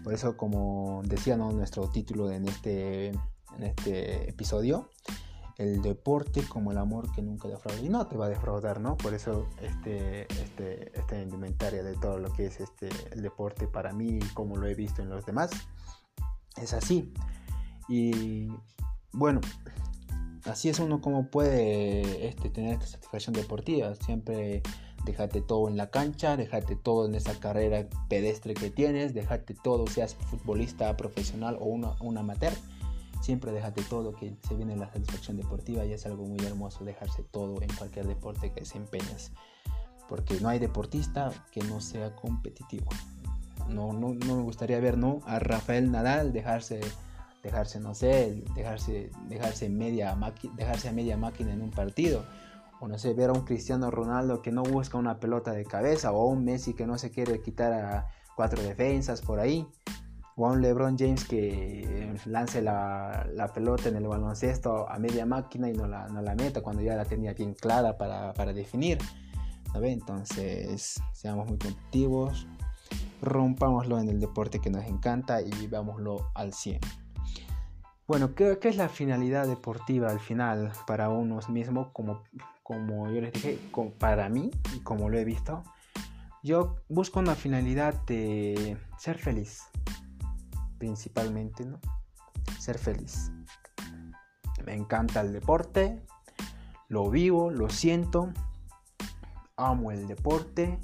Por 0.04 0.14
eso, 0.14 0.36
como 0.36 1.04
decía 1.06 1.38
nuestro 1.38 1.90
título 1.90 2.32
en 2.32 2.48
este, 2.48 3.10
en 3.10 3.64
este 3.64 4.30
episodio, 4.30 4.90
el 5.60 5.82
deporte 5.82 6.42
como 6.48 6.72
el 6.72 6.78
amor 6.78 7.12
que 7.14 7.22
nunca 7.22 7.50
defrauda 7.50 7.82
y 7.82 7.90
no 7.90 8.08
te 8.08 8.18
va 8.18 8.28
a 8.28 8.30
defraudar, 8.30 8.80
¿no? 8.80 8.98
Por 8.98 9.14
eso 9.14 9.48
este, 9.62 10.22
este, 10.42 10.98
esta 10.98 11.22
indumentaria 11.22 11.84
de 11.84 11.96
todo 11.96 12.18
lo 12.18 12.32
que 12.32 12.46
es 12.46 12.62
este, 12.62 12.90
el 13.12 13.22
deporte 13.22 13.68
para 13.68 13.92
mí 13.92 14.20
como 14.34 14.56
lo 14.56 14.68
he 14.68 14.74
visto 14.74 15.02
en 15.02 15.10
los 15.10 15.26
demás, 15.26 15.52
es 16.56 16.74
así. 16.74 17.14
Y 17.90 18.48
bueno, 19.12 19.42
así 20.46 20.70
es 20.70 20.80
uno 20.80 21.02
como 21.02 21.30
puede 21.30 22.28
este, 22.28 22.50
tener 22.50 22.76
esta 22.76 22.88
satisfacción 22.88 23.34
deportiva. 23.34 23.94
Siempre 23.96 24.64
déjate 25.04 25.42
todo 25.42 25.68
en 25.68 25.76
la 25.76 25.90
cancha, 25.90 26.38
déjate 26.38 26.78
todo 26.78 27.06
en 27.06 27.16
esa 27.16 27.38
carrera 27.38 27.86
pedestre 28.08 28.54
que 28.54 28.70
tienes, 28.70 29.14
déjate 29.14 29.56
todo, 29.56 29.88
seas 29.88 30.16
futbolista 30.16 30.96
profesional 30.96 31.58
o 31.60 31.66
una, 31.66 31.96
un 32.00 32.18
amateur. 32.18 32.54
Siempre 33.30 33.52
déjate 33.52 33.84
todo 33.84 34.16
que 34.16 34.36
se 34.48 34.56
viene 34.56 34.76
la 34.76 34.92
satisfacción 34.92 35.38
deportiva 35.38 35.86
y 35.86 35.94
es 35.94 36.04
algo 36.08 36.26
muy 36.26 36.44
hermoso 36.48 36.84
dejarse 36.84 37.22
todo 37.22 37.62
en 37.62 37.70
cualquier 37.76 38.08
deporte 38.08 38.52
que 38.52 38.62
desempeñes. 38.62 39.34
Porque 40.08 40.40
no 40.42 40.50
hay 40.50 40.58
deportista 40.58 41.32
que 41.52 41.62
no 41.62 41.80
sea 41.80 42.16
competitivo. 42.16 42.90
No, 43.68 43.94
no, 43.94 44.16
no 44.16 44.36
me 44.36 44.42
gustaría 44.42 44.80
ver 44.80 44.98
¿no? 44.98 45.20
a 45.28 45.38
Rafael 45.38 45.92
Nadal 45.92 46.34
dejarse 46.34 46.82
dejarse, 47.44 47.80
no 47.80 47.94
sé, 47.94 48.44
dejarse, 48.56 49.12
dejarse, 49.28 49.70
media 49.70 50.18
dejarse 50.56 50.90
a 50.90 50.92
media 50.92 51.16
máquina 51.16 51.54
en 51.54 51.62
un 51.62 51.70
partido. 51.70 52.26
O 52.80 52.88
no 52.88 52.98
sé, 52.98 53.14
ver 53.14 53.30
a 53.30 53.34
un 53.34 53.42
Cristiano 53.42 53.92
Ronaldo 53.92 54.42
que 54.42 54.52
no 54.52 54.64
busca 54.64 54.98
una 54.98 55.20
pelota 55.20 55.52
de 55.52 55.66
cabeza. 55.66 56.12
O 56.14 56.20
a 56.20 56.26
un 56.26 56.46
Messi 56.46 56.74
que 56.74 56.88
no 56.88 56.98
se 56.98 57.12
quiere 57.12 57.44
quitar 57.44 57.74
a 57.74 58.08
cuatro 58.36 58.64
defensas 58.64 59.22
por 59.22 59.40
ahí. 59.40 59.68
O 60.42 60.48
a 60.48 60.54
un 60.54 60.62
LeBron 60.62 60.98
James 60.98 61.26
que 61.26 62.16
lance 62.26 62.62
la, 62.62 63.28
la 63.34 63.50
pelota 63.50 63.90
en 63.90 63.98
el 63.98 64.08
baloncesto 64.08 64.90
a 64.90 64.98
media 64.98 65.26
máquina 65.26 65.70
y 65.70 65.74
no 65.74 65.86
la, 65.86 66.08
no 66.08 66.22
la 66.22 66.34
meta 66.34 66.62
cuando 66.62 66.82
ya 66.82 66.96
la 66.96 67.04
tenía 67.04 67.34
bien 67.34 67.54
clara 67.54 67.98
para, 67.98 68.34
para 68.34 68.54
definir. 68.54 69.00
Entonces, 69.76 71.02
seamos 71.14 71.48
muy 71.48 71.58
competitivos, 71.58 72.48
rompámoslo 73.22 74.00
en 74.00 74.10
el 74.10 74.20
deporte 74.20 74.60
que 74.60 74.70
nos 74.70 74.86
encanta 74.86 75.42
y 75.42 75.52
vivámoslo 75.52 76.32
al 76.34 76.54
100. 76.54 76.80
Bueno, 78.08 78.34
¿qué, 78.34 78.58
es 78.62 78.76
la 78.76 78.90
finalidad 78.90 79.48
deportiva 79.48 80.10
al 80.10 80.20
final 80.20 80.72
para 80.88 81.10
uno 81.10 81.40
mismo? 81.50 81.94
Como, 81.94 82.24
como 82.64 83.10
yo 83.12 83.22
les 83.22 83.34
dije, 83.34 83.60
para 84.00 84.30
mí, 84.30 84.50
y 84.76 84.80
como 84.80 85.10
lo 85.10 85.18
he 85.18 85.24
visto, 85.24 85.64
yo 86.42 86.78
busco 86.90 87.20
una 87.20 87.36
finalidad 87.36 87.94
de 88.06 88.78
ser 88.98 89.18
feliz, 89.18 89.62
principalmente, 90.80 91.66
¿no? 91.66 91.80
Ser 92.58 92.80
feliz. 92.80 93.32
Me 94.66 94.74
encanta 94.74 95.22
el 95.22 95.34
deporte, 95.34 96.02
lo 96.88 97.10
vivo, 97.10 97.52
lo 97.52 97.70
siento, 97.70 98.34
amo 99.56 99.92
el 99.92 100.08
deporte. 100.08 100.80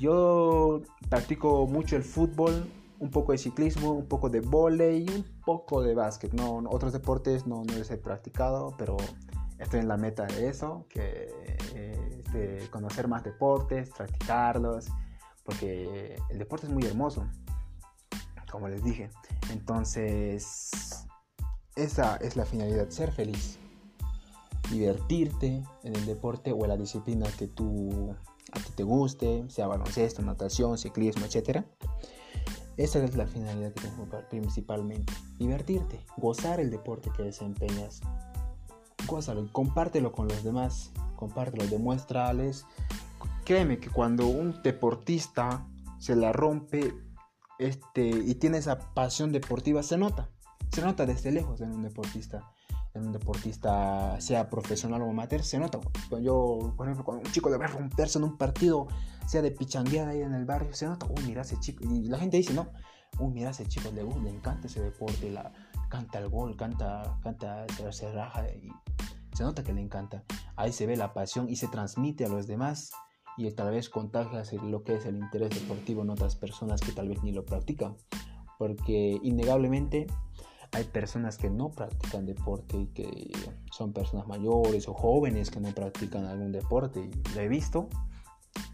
Yo 0.00 0.82
practico 1.08 1.66
mucho 1.66 1.96
el 1.96 2.02
fútbol, 2.02 2.68
un 2.98 3.10
poco 3.10 3.32
de 3.32 3.38
ciclismo, 3.38 3.92
un 3.92 4.06
poco 4.06 4.28
de 4.28 4.40
volei 4.40 5.06
un 5.08 5.24
poco 5.44 5.82
de 5.82 5.94
básquet. 5.94 6.32
No, 6.32 6.58
otros 6.68 6.92
deportes 6.92 7.46
no, 7.46 7.62
no 7.64 7.74
los 7.74 7.90
he 7.90 7.98
practicado, 7.98 8.74
pero 8.76 8.96
estoy 9.58 9.80
en 9.80 9.88
la 9.88 9.96
meta 9.96 10.24
de 10.26 10.48
eso, 10.48 10.86
que 10.88 11.28
eh, 12.34 12.66
conocer 12.70 13.06
más 13.08 13.22
deportes, 13.22 13.90
practicarlos, 13.90 14.88
porque 15.44 16.16
el 16.30 16.38
deporte 16.38 16.66
es 16.66 16.72
muy 16.72 16.84
hermoso, 16.84 17.26
como 18.54 18.68
les 18.68 18.82
dije. 18.82 19.10
Entonces, 19.50 20.70
esa 21.76 22.16
es 22.16 22.36
la 22.36 22.46
finalidad, 22.46 22.88
ser 22.88 23.12
feliz, 23.12 23.58
divertirte 24.70 25.62
en 25.82 25.96
el 25.96 26.06
deporte 26.06 26.52
o 26.52 26.62
en 26.62 26.68
la 26.68 26.76
disciplina 26.76 27.26
que 27.38 27.48
tú 27.48 28.14
a 28.52 28.60
ti 28.60 28.70
te 28.76 28.82
guste, 28.82 29.44
sea 29.48 29.66
baloncesto, 29.66 30.22
natación, 30.22 30.78
ciclismo, 30.78 31.26
etcétera 31.26 31.66
esa 32.76 33.04
es 33.04 33.14
la 33.14 33.26
finalidad 33.26 33.72
que 33.72 33.88
tengo 33.88 34.08
principalmente. 34.28 35.12
Divertirte, 35.38 36.00
gozar 36.16 36.58
el 36.58 36.70
deporte 36.70 37.10
que 37.16 37.22
desempeñas. 37.22 38.00
Gózalo, 39.06 39.46
compártelo 39.52 40.10
con 40.10 40.26
los 40.26 40.42
demás, 40.42 40.90
compártelo, 41.14 41.68
demuéstrales. 41.68 42.66
Créeme 43.44 43.78
que 43.78 43.90
cuando 43.90 44.26
un 44.26 44.60
deportista 44.62 45.64
se 45.98 46.16
la 46.16 46.32
rompe 46.32 46.92
este, 47.64 48.06
y 48.06 48.34
tiene 48.36 48.58
esa 48.58 48.78
pasión 48.94 49.32
deportiva, 49.32 49.82
se 49.82 49.98
nota. 49.98 50.30
Se 50.72 50.82
nota 50.82 51.06
desde 51.06 51.30
lejos 51.30 51.60
en 51.60 51.72
un 51.72 51.82
deportista 51.82 52.42
en 52.94 53.06
un 53.06 53.12
deportista, 53.12 54.20
sea 54.20 54.48
profesional 54.48 55.02
o 55.02 55.10
amateur, 55.10 55.42
se 55.42 55.58
nota. 55.58 55.80
Yo, 56.22 56.72
por 56.76 56.86
ejemplo, 56.86 57.04
cuando 57.04 57.26
un 57.26 57.32
chico 57.32 57.50
debe 57.50 57.66
romperse 57.66 58.18
en 58.18 58.24
un 58.24 58.36
partido, 58.38 58.86
sea 59.26 59.42
de 59.42 59.50
pichangueada 59.50 60.10
ahí 60.10 60.22
en 60.22 60.32
el 60.32 60.44
barrio, 60.44 60.72
se 60.74 60.86
nota, 60.86 61.06
uy, 61.06 61.24
mira 61.26 61.42
ese 61.42 61.58
chico. 61.58 61.84
Y 61.84 62.04
la 62.04 62.18
gente 62.18 62.36
dice, 62.36 62.54
no, 62.54 62.68
uy, 63.18 63.32
mira 63.32 63.50
ese 63.50 63.66
chico, 63.66 63.90
le, 63.92 64.04
le 64.04 64.30
encanta 64.30 64.68
ese 64.68 64.80
deporte, 64.80 65.28
la, 65.30 65.52
canta 65.88 66.20
el 66.20 66.28
gol, 66.28 66.56
canta, 66.56 67.18
canta, 67.22 67.66
se 67.90 68.12
raja 68.12 68.46
y 68.48 68.68
se 69.34 69.42
nota 69.42 69.64
que 69.64 69.72
le 69.72 69.80
encanta. 69.80 70.22
Ahí 70.54 70.72
se 70.72 70.86
ve 70.86 70.96
la 70.96 71.12
pasión 71.12 71.48
y 71.48 71.56
se 71.56 71.66
transmite 71.66 72.24
a 72.24 72.28
los 72.28 72.46
demás 72.46 72.92
y 73.36 73.50
tal 73.52 73.72
vez 73.72 73.88
contagia 73.88 74.42
lo 74.62 74.82
que 74.84 74.96
es 74.96 75.06
el 75.06 75.16
interés 75.16 75.50
deportivo 75.50 76.02
en 76.02 76.10
otras 76.10 76.36
personas 76.36 76.80
que 76.80 76.92
tal 76.92 77.08
vez 77.08 77.22
ni 77.22 77.32
lo 77.32 77.44
practican. 77.44 77.96
Porque 78.58 79.18
innegablemente 79.22 80.06
hay 80.72 80.84
personas 80.84 81.38
que 81.38 81.50
no 81.50 81.70
practican 81.70 82.26
deporte 82.26 82.76
y 82.76 82.86
que 82.88 83.32
son 83.70 83.92
personas 83.92 84.26
mayores 84.26 84.88
o 84.88 84.94
jóvenes 84.94 85.50
que 85.50 85.60
no 85.60 85.72
practican 85.72 86.26
algún 86.26 86.52
deporte 86.52 87.10
lo 87.34 87.40
he 87.40 87.48
visto. 87.48 87.88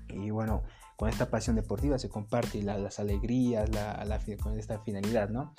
Y 0.09 0.31
bueno 0.31 0.63
con 1.01 1.09
esta 1.09 1.31
pasión 1.31 1.57
deportiva 1.57 1.99
se 1.99 2.11
comparte 2.11 2.63
las 2.63 3.01
alegrías 3.01 3.71
la, 3.71 4.21
con 4.43 4.59
esta 4.59 4.81
finalidad 4.81 5.31
no 5.31 5.55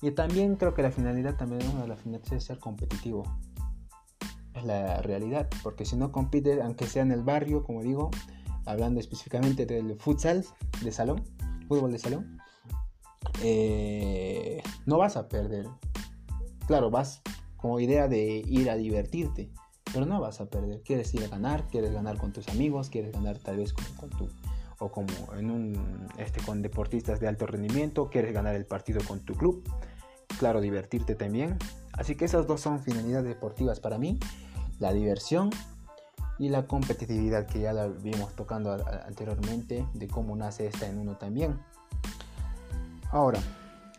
y 0.00 0.10
también 0.12 0.56
creo 0.56 0.72
que 0.72 0.80
la 0.80 0.90
finalidad 0.90 1.36
también 1.36 1.60
es 1.60 1.68
una 1.68 2.18
de 2.18 2.40
ser 2.40 2.58
competitivo. 2.58 3.22
Es 4.54 4.64
la 4.64 5.02
realidad 5.02 5.48
porque 5.62 5.84
si 5.84 5.96
no 5.96 6.12
compite 6.12 6.62
aunque 6.62 6.86
sea 6.86 7.02
en 7.02 7.12
el 7.12 7.22
barrio 7.22 7.62
como 7.62 7.82
digo 7.82 8.10
hablando 8.66 9.00
específicamente 9.00 9.64
del 9.66 9.96
futsal 9.98 10.44
de 10.82 10.92
salón 10.92 11.24
fútbol 11.68 11.92
de 11.92 11.98
salón 11.98 12.38
eh, 13.42 14.62
no 14.86 14.98
vas 14.98 15.16
a 15.16 15.28
perder 15.28 15.66
Claro, 16.66 16.90
vas 16.90 17.22
como 17.56 17.78
idea 17.78 18.08
de 18.08 18.42
ir 18.46 18.70
a 18.70 18.76
divertirte, 18.76 19.50
pero 19.92 20.04
no 20.04 20.20
vas 20.20 20.40
a 20.40 20.50
perder. 20.50 20.82
Quieres 20.82 21.14
ir 21.14 21.24
a 21.24 21.28
ganar, 21.28 21.68
quieres 21.68 21.92
ganar 21.92 22.18
con 22.18 22.32
tus 22.32 22.48
amigos, 22.48 22.90
quieres 22.90 23.12
ganar 23.12 23.38
tal 23.38 23.58
vez 23.58 23.72
con, 23.72 23.84
con 23.96 24.10
tu 24.10 24.28
o 24.78 24.90
como 24.90 25.08
en 25.38 25.50
un 25.50 26.08
este 26.18 26.42
con 26.42 26.60
deportistas 26.60 27.18
de 27.18 27.28
alto 27.28 27.46
rendimiento, 27.46 28.10
quieres 28.10 28.34
ganar 28.34 28.54
el 28.56 28.66
partido 28.66 29.00
con 29.06 29.20
tu 29.20 29.34
club. 29.34 29.62
Claro, 30.38 30.60
divertirte 30.60 31.14
también. 31.14 31.56
Así 31.92 32.14
que 32.14 32.26
esas 32.26 32.46
dos 32.46 32.60
son 32.60 32.80
finalidades 32.80 33.26
deportivas 33.26 33.80
para 33.80 33.96
mí, 33.96 34.18
la 34.80 34.92
diversión 34.92 35.50
y 36.38 36.48
la 36.48 36.66
competitividad 36.66 37.46
que 37.46 37.60
ya 37.60 37.72
la 37.72 37.86
vimos 37.86 38.34
tocando 38.34 38.72
anteriormente 39.06 39.86
de 39.94 40.08
cómo 40.08 40.36
nace 40.36 40.66
esta 40.66 40.86
en 40.86 40.98
uno 40.98 41.16
también. 41.16 41.58
Ahora, 43.10 43.40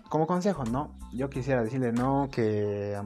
como 0.10 0.28
consejo, 0.28 0.64
¿no? 0.66 0.96
Yo 1.14 1.30
quisiera 1.30 1.64
decirle, 1.64 1.92
no, 1.92 2.30
que 2.32 2.98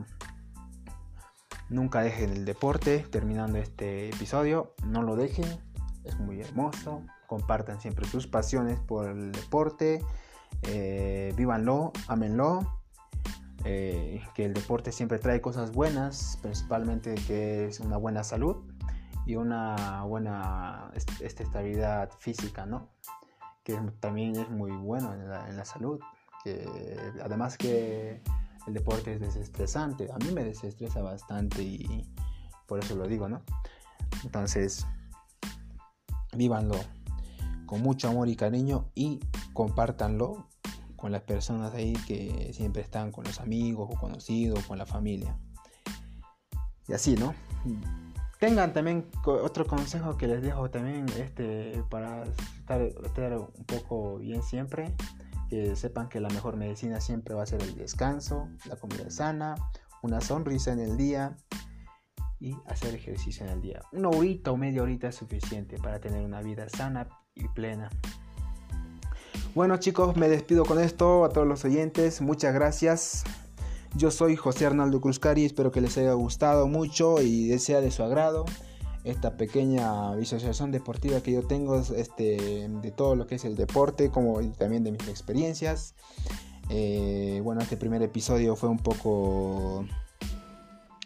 Nunca 1.72 2.02
dejen 2.02 2.32
el 2.32 2.44
deporte 2.44 3.00
terminando 3.10 3.58
este 3.58 4.10
episodio. 4.10 4.74
No 4.86 5.04
lo 5.04 5.16
dejen. 5.16 5.46
Es 6.04 6.20
muy 6.20 6.42
hermoso. 6.42 7.02
Compartan 7.28 7.80
siempre 7.80 8.06
sus 8.06 8.28
pasiones 8.28 8.78
por 8.78 9.08
el 9.08 9.32
deporte. 9.32 10.04
Eh, 10.64 11.34
vívanlo, 11.38 11.94
amenlo. 12.10 12.82
Eh, 13.64 14.22
que 14.36 14.44
el 14.44 14.54
deporte 14.54 14.92
siempre 14.92 15.18
trae 15.18 15.40
cosas 15.40 15.72
buenas, 15.72 16.40
principalmente 16.42 17.16
que 17.16 17.68
es 17.68 17.80
una 17.80 17.96
buena 17.96 18.26
salud 18.26 18.58
y 19.32 19.36
una 19.38 20.04
buena 20.04 20.92
estabilidad 21.22 22.10
física, 22.20 22.66
¿no? 22.66 22.90
Que 23.64 23.80
también 24.02 24.36
es 24.36 24.50
muy 24.50 24.72
bueno 24.72 25.14
en 25.14 25.30
la, 25.30 25.48
en 25.48 25.56
la 25.56 25.64
salud. 25.64 26.02
Que 26.44 26.68
además 27.24 27.58
que 27.58 28.22
el 28.68 28.74
deporte 28.74 29.14
es 29.14 29.22
desestresante. 29.22 30.10
A 30.12 30.18
mí 30.18 30.34
me 30.34 30.44
desestresa 30.44 31.02
bastante 31.02 31.64
y 31.64 32.14
por 32.68 32.80
eso 32.80 32.96
lo 32.96 33.08
digo, 33.08 33.30
¿no? 33.30 33.42
Entonces, 34.26 34.86
vívanlo 36.36 36.76
con 37.66 37.82
mucho 37.82 38.10
amor 38.10 38.28
y 38.28 38.36
cariño 38.36 38.92
y 38.96 39.22
compártanlo 39.54 40.50
con 40.98 41.14
las 41.14 41.22
personas 41.22 41.74
ahí 41.74 41.94
que 42.06 42.52
siempre 42.54 42.82
están 42.82 43.14
con 43.14 43.24
los 43.24 43.40
amigos 43.40 43.90
o 43.90 43.98
conocidos, 43.98 44.66
con 44.66 44.78
la 44.78 44.86
familia. 44.86 45.38
Y 46.90 46.94
así, 46.94 47.16
¿no? 47.16 47.34
Tengan 48.42 48.74
también 48.74 49.06
otro 49.24 49.68
consejo 49.68 50.18
que 50.18 50.26
les 50.26 50.42
dejo 50.42 50.68
también 50.72 51.06
este, 51.16 51.84
para 51.92 52.24
estar, 52.24 53.38
un 53.38 53.66
poco 53.68 54.18
bien 54.18 54.42
siempre 54.42 54.96
que 55.48 55.76
sepan 55.76 56.10
que 56.10 56.20
la 56.20 56.28
mejor 56.30 56.58
medicina 56.58 57.00
siempre 57.02 57.36
va 57.36 57.44
a 57.44 57.46
ser 57.46 57.62
el 57.62 57.76
descanso, 57.76 58.50
la 58.66 58.78
comida 58.78 59.12
sana, 59.12 59.54
una 60.02 60.22
sonrisa 60.22 60.74
en 60.74 60.80
el 60.80 60.98
día 60.98 61.38
y 62.40 62.56
hacer 62.66 62.96
ejercicio 62.96 63.46
en 63.46 63.52
el 63.52 63.62
día. 63.62 63.84
Una 63.92 64.10
horita 64.10 64.50
o 64.52 64.58
media 64.58 64.82
horita 64.82 65.10
es 65.10 65.16
suficiente 65.16 65.78
para 65.78 66.00
tener 66.00 66.26
una 66.26 66.42
vida 66.42 66.68
sana 66.68 67.10
y 67.36 67.48
plena. 67.50 67.92
Bueno 69.54 69.78
chicos, 69.78 70.18
me 70.18 70.28
despido 70.30 70.66
con 70.66 70.80
esto 70.80 71.26
a 71.26 71.30
todos 71.30 71.46
los 71.46 71.64
oyentes. 71.64 72.22
Muchas 72.22 72.56
gracias. 72.56 73.24
Yo 73.96 74.10
soy 74.10 74.36
José 74.36 74.66
Arnaldo 74.66 75.02
Cruzcari, 75.02 75.46
espero 75.46 75.72
que 75.72 75.82
les 75.82 75.98
haya 75.98 76.14
gustado 76.14 76.68
mucho 76.68 77.22
y 77.22 77.58
sea 77.60 77.82
de 77.82 77.92
su 77.92 78.04
agrado 78.04 78.46
esta 79.04 79.36
pequeña 79.36 80.16
visualización 80.16 80.72
deportiva 80.72 81.22
que 81.22 81.32
yo 81.32 81.44
tengo 81.44 81.80
este, 81.96 82.68
de 82.70 82.92
todo 82.92 83.16
lo 83.16 83.28
que 83.28 83.36
es 83.36 83.46
el 83.46 83.56
deporte, 83.56 84.10
como 84.10 84.40
también 84.52 84.84
de 84.84 84.92
mis 84.92 85.08
experiencias. 85.08 85.96
Eh, 86.70 87.42
bueno, 87.44 87.62
este 87.62 87.78
primer 87.78 88.02
episodio 88.02 88.56
fue 88.56 88.70
un 88.70 88.78
poco, 88.78 89.86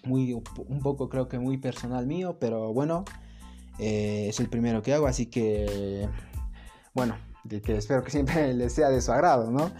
muy, 0.03 0.33
un 0.33 0.79
poco 0.81 1.09
creo 1.09 1.27
que 1.27 1.39
muy 1.39 1.57
personal 1.57 2.05
mío, 2.05 2.37
pero 2.39 2.73
bueno, 2.73 3.05
eh, 3.79 4.27
es 4.29 4.39
el 4.39 4.49
primero 4.49 4.81
que 4.81 4.93
hago, 4.93 5.07
así 5.07 5.25
que, 5.27 6.07
bueno, 6.93 7.17
que 7.63 7.77
espero 7.77 8.03
que 8.03 8.11
siempre 8.11 8.53
les 8.53 8.73
sea 8.73 8.89
de 8.89 9.01
su 9.01 9.11
agrado, 9.11 9.49
¿no? 9.49 9.71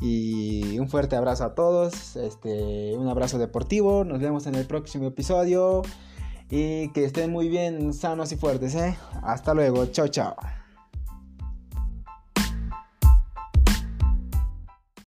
Y 0.00 0.78
un 0.78 0.88
fuerte 0.88 1.16
abrazo 1.16 1.44
a 1.44 1.54
todos, 1.54 2.16
este, 2.16 2.94
un 2.96 3.08
abrazo 3.08 3.38
deportivo, 3.38 4.04
nos 4.04 4.20
vemos 4.20 4.46
en 4.46 4.54
el 4.54 4.66
próximo 4.66 5.06
episodio. 5.06 5.82
Y 6.50 6.88
que 6.92 7.04
estén 7.04 7.30
muy 7.30 7.48
bien, 7.48 7.92
sanos 7.92 8.32
y 8.32 8.36
fuertes, 8.36 8.74
¿eh? 8.74 8.96
Hasta 9.22 9.52
luego, 9.52 9.84
chao, 9.86 10.08
chao. 10.08 10.34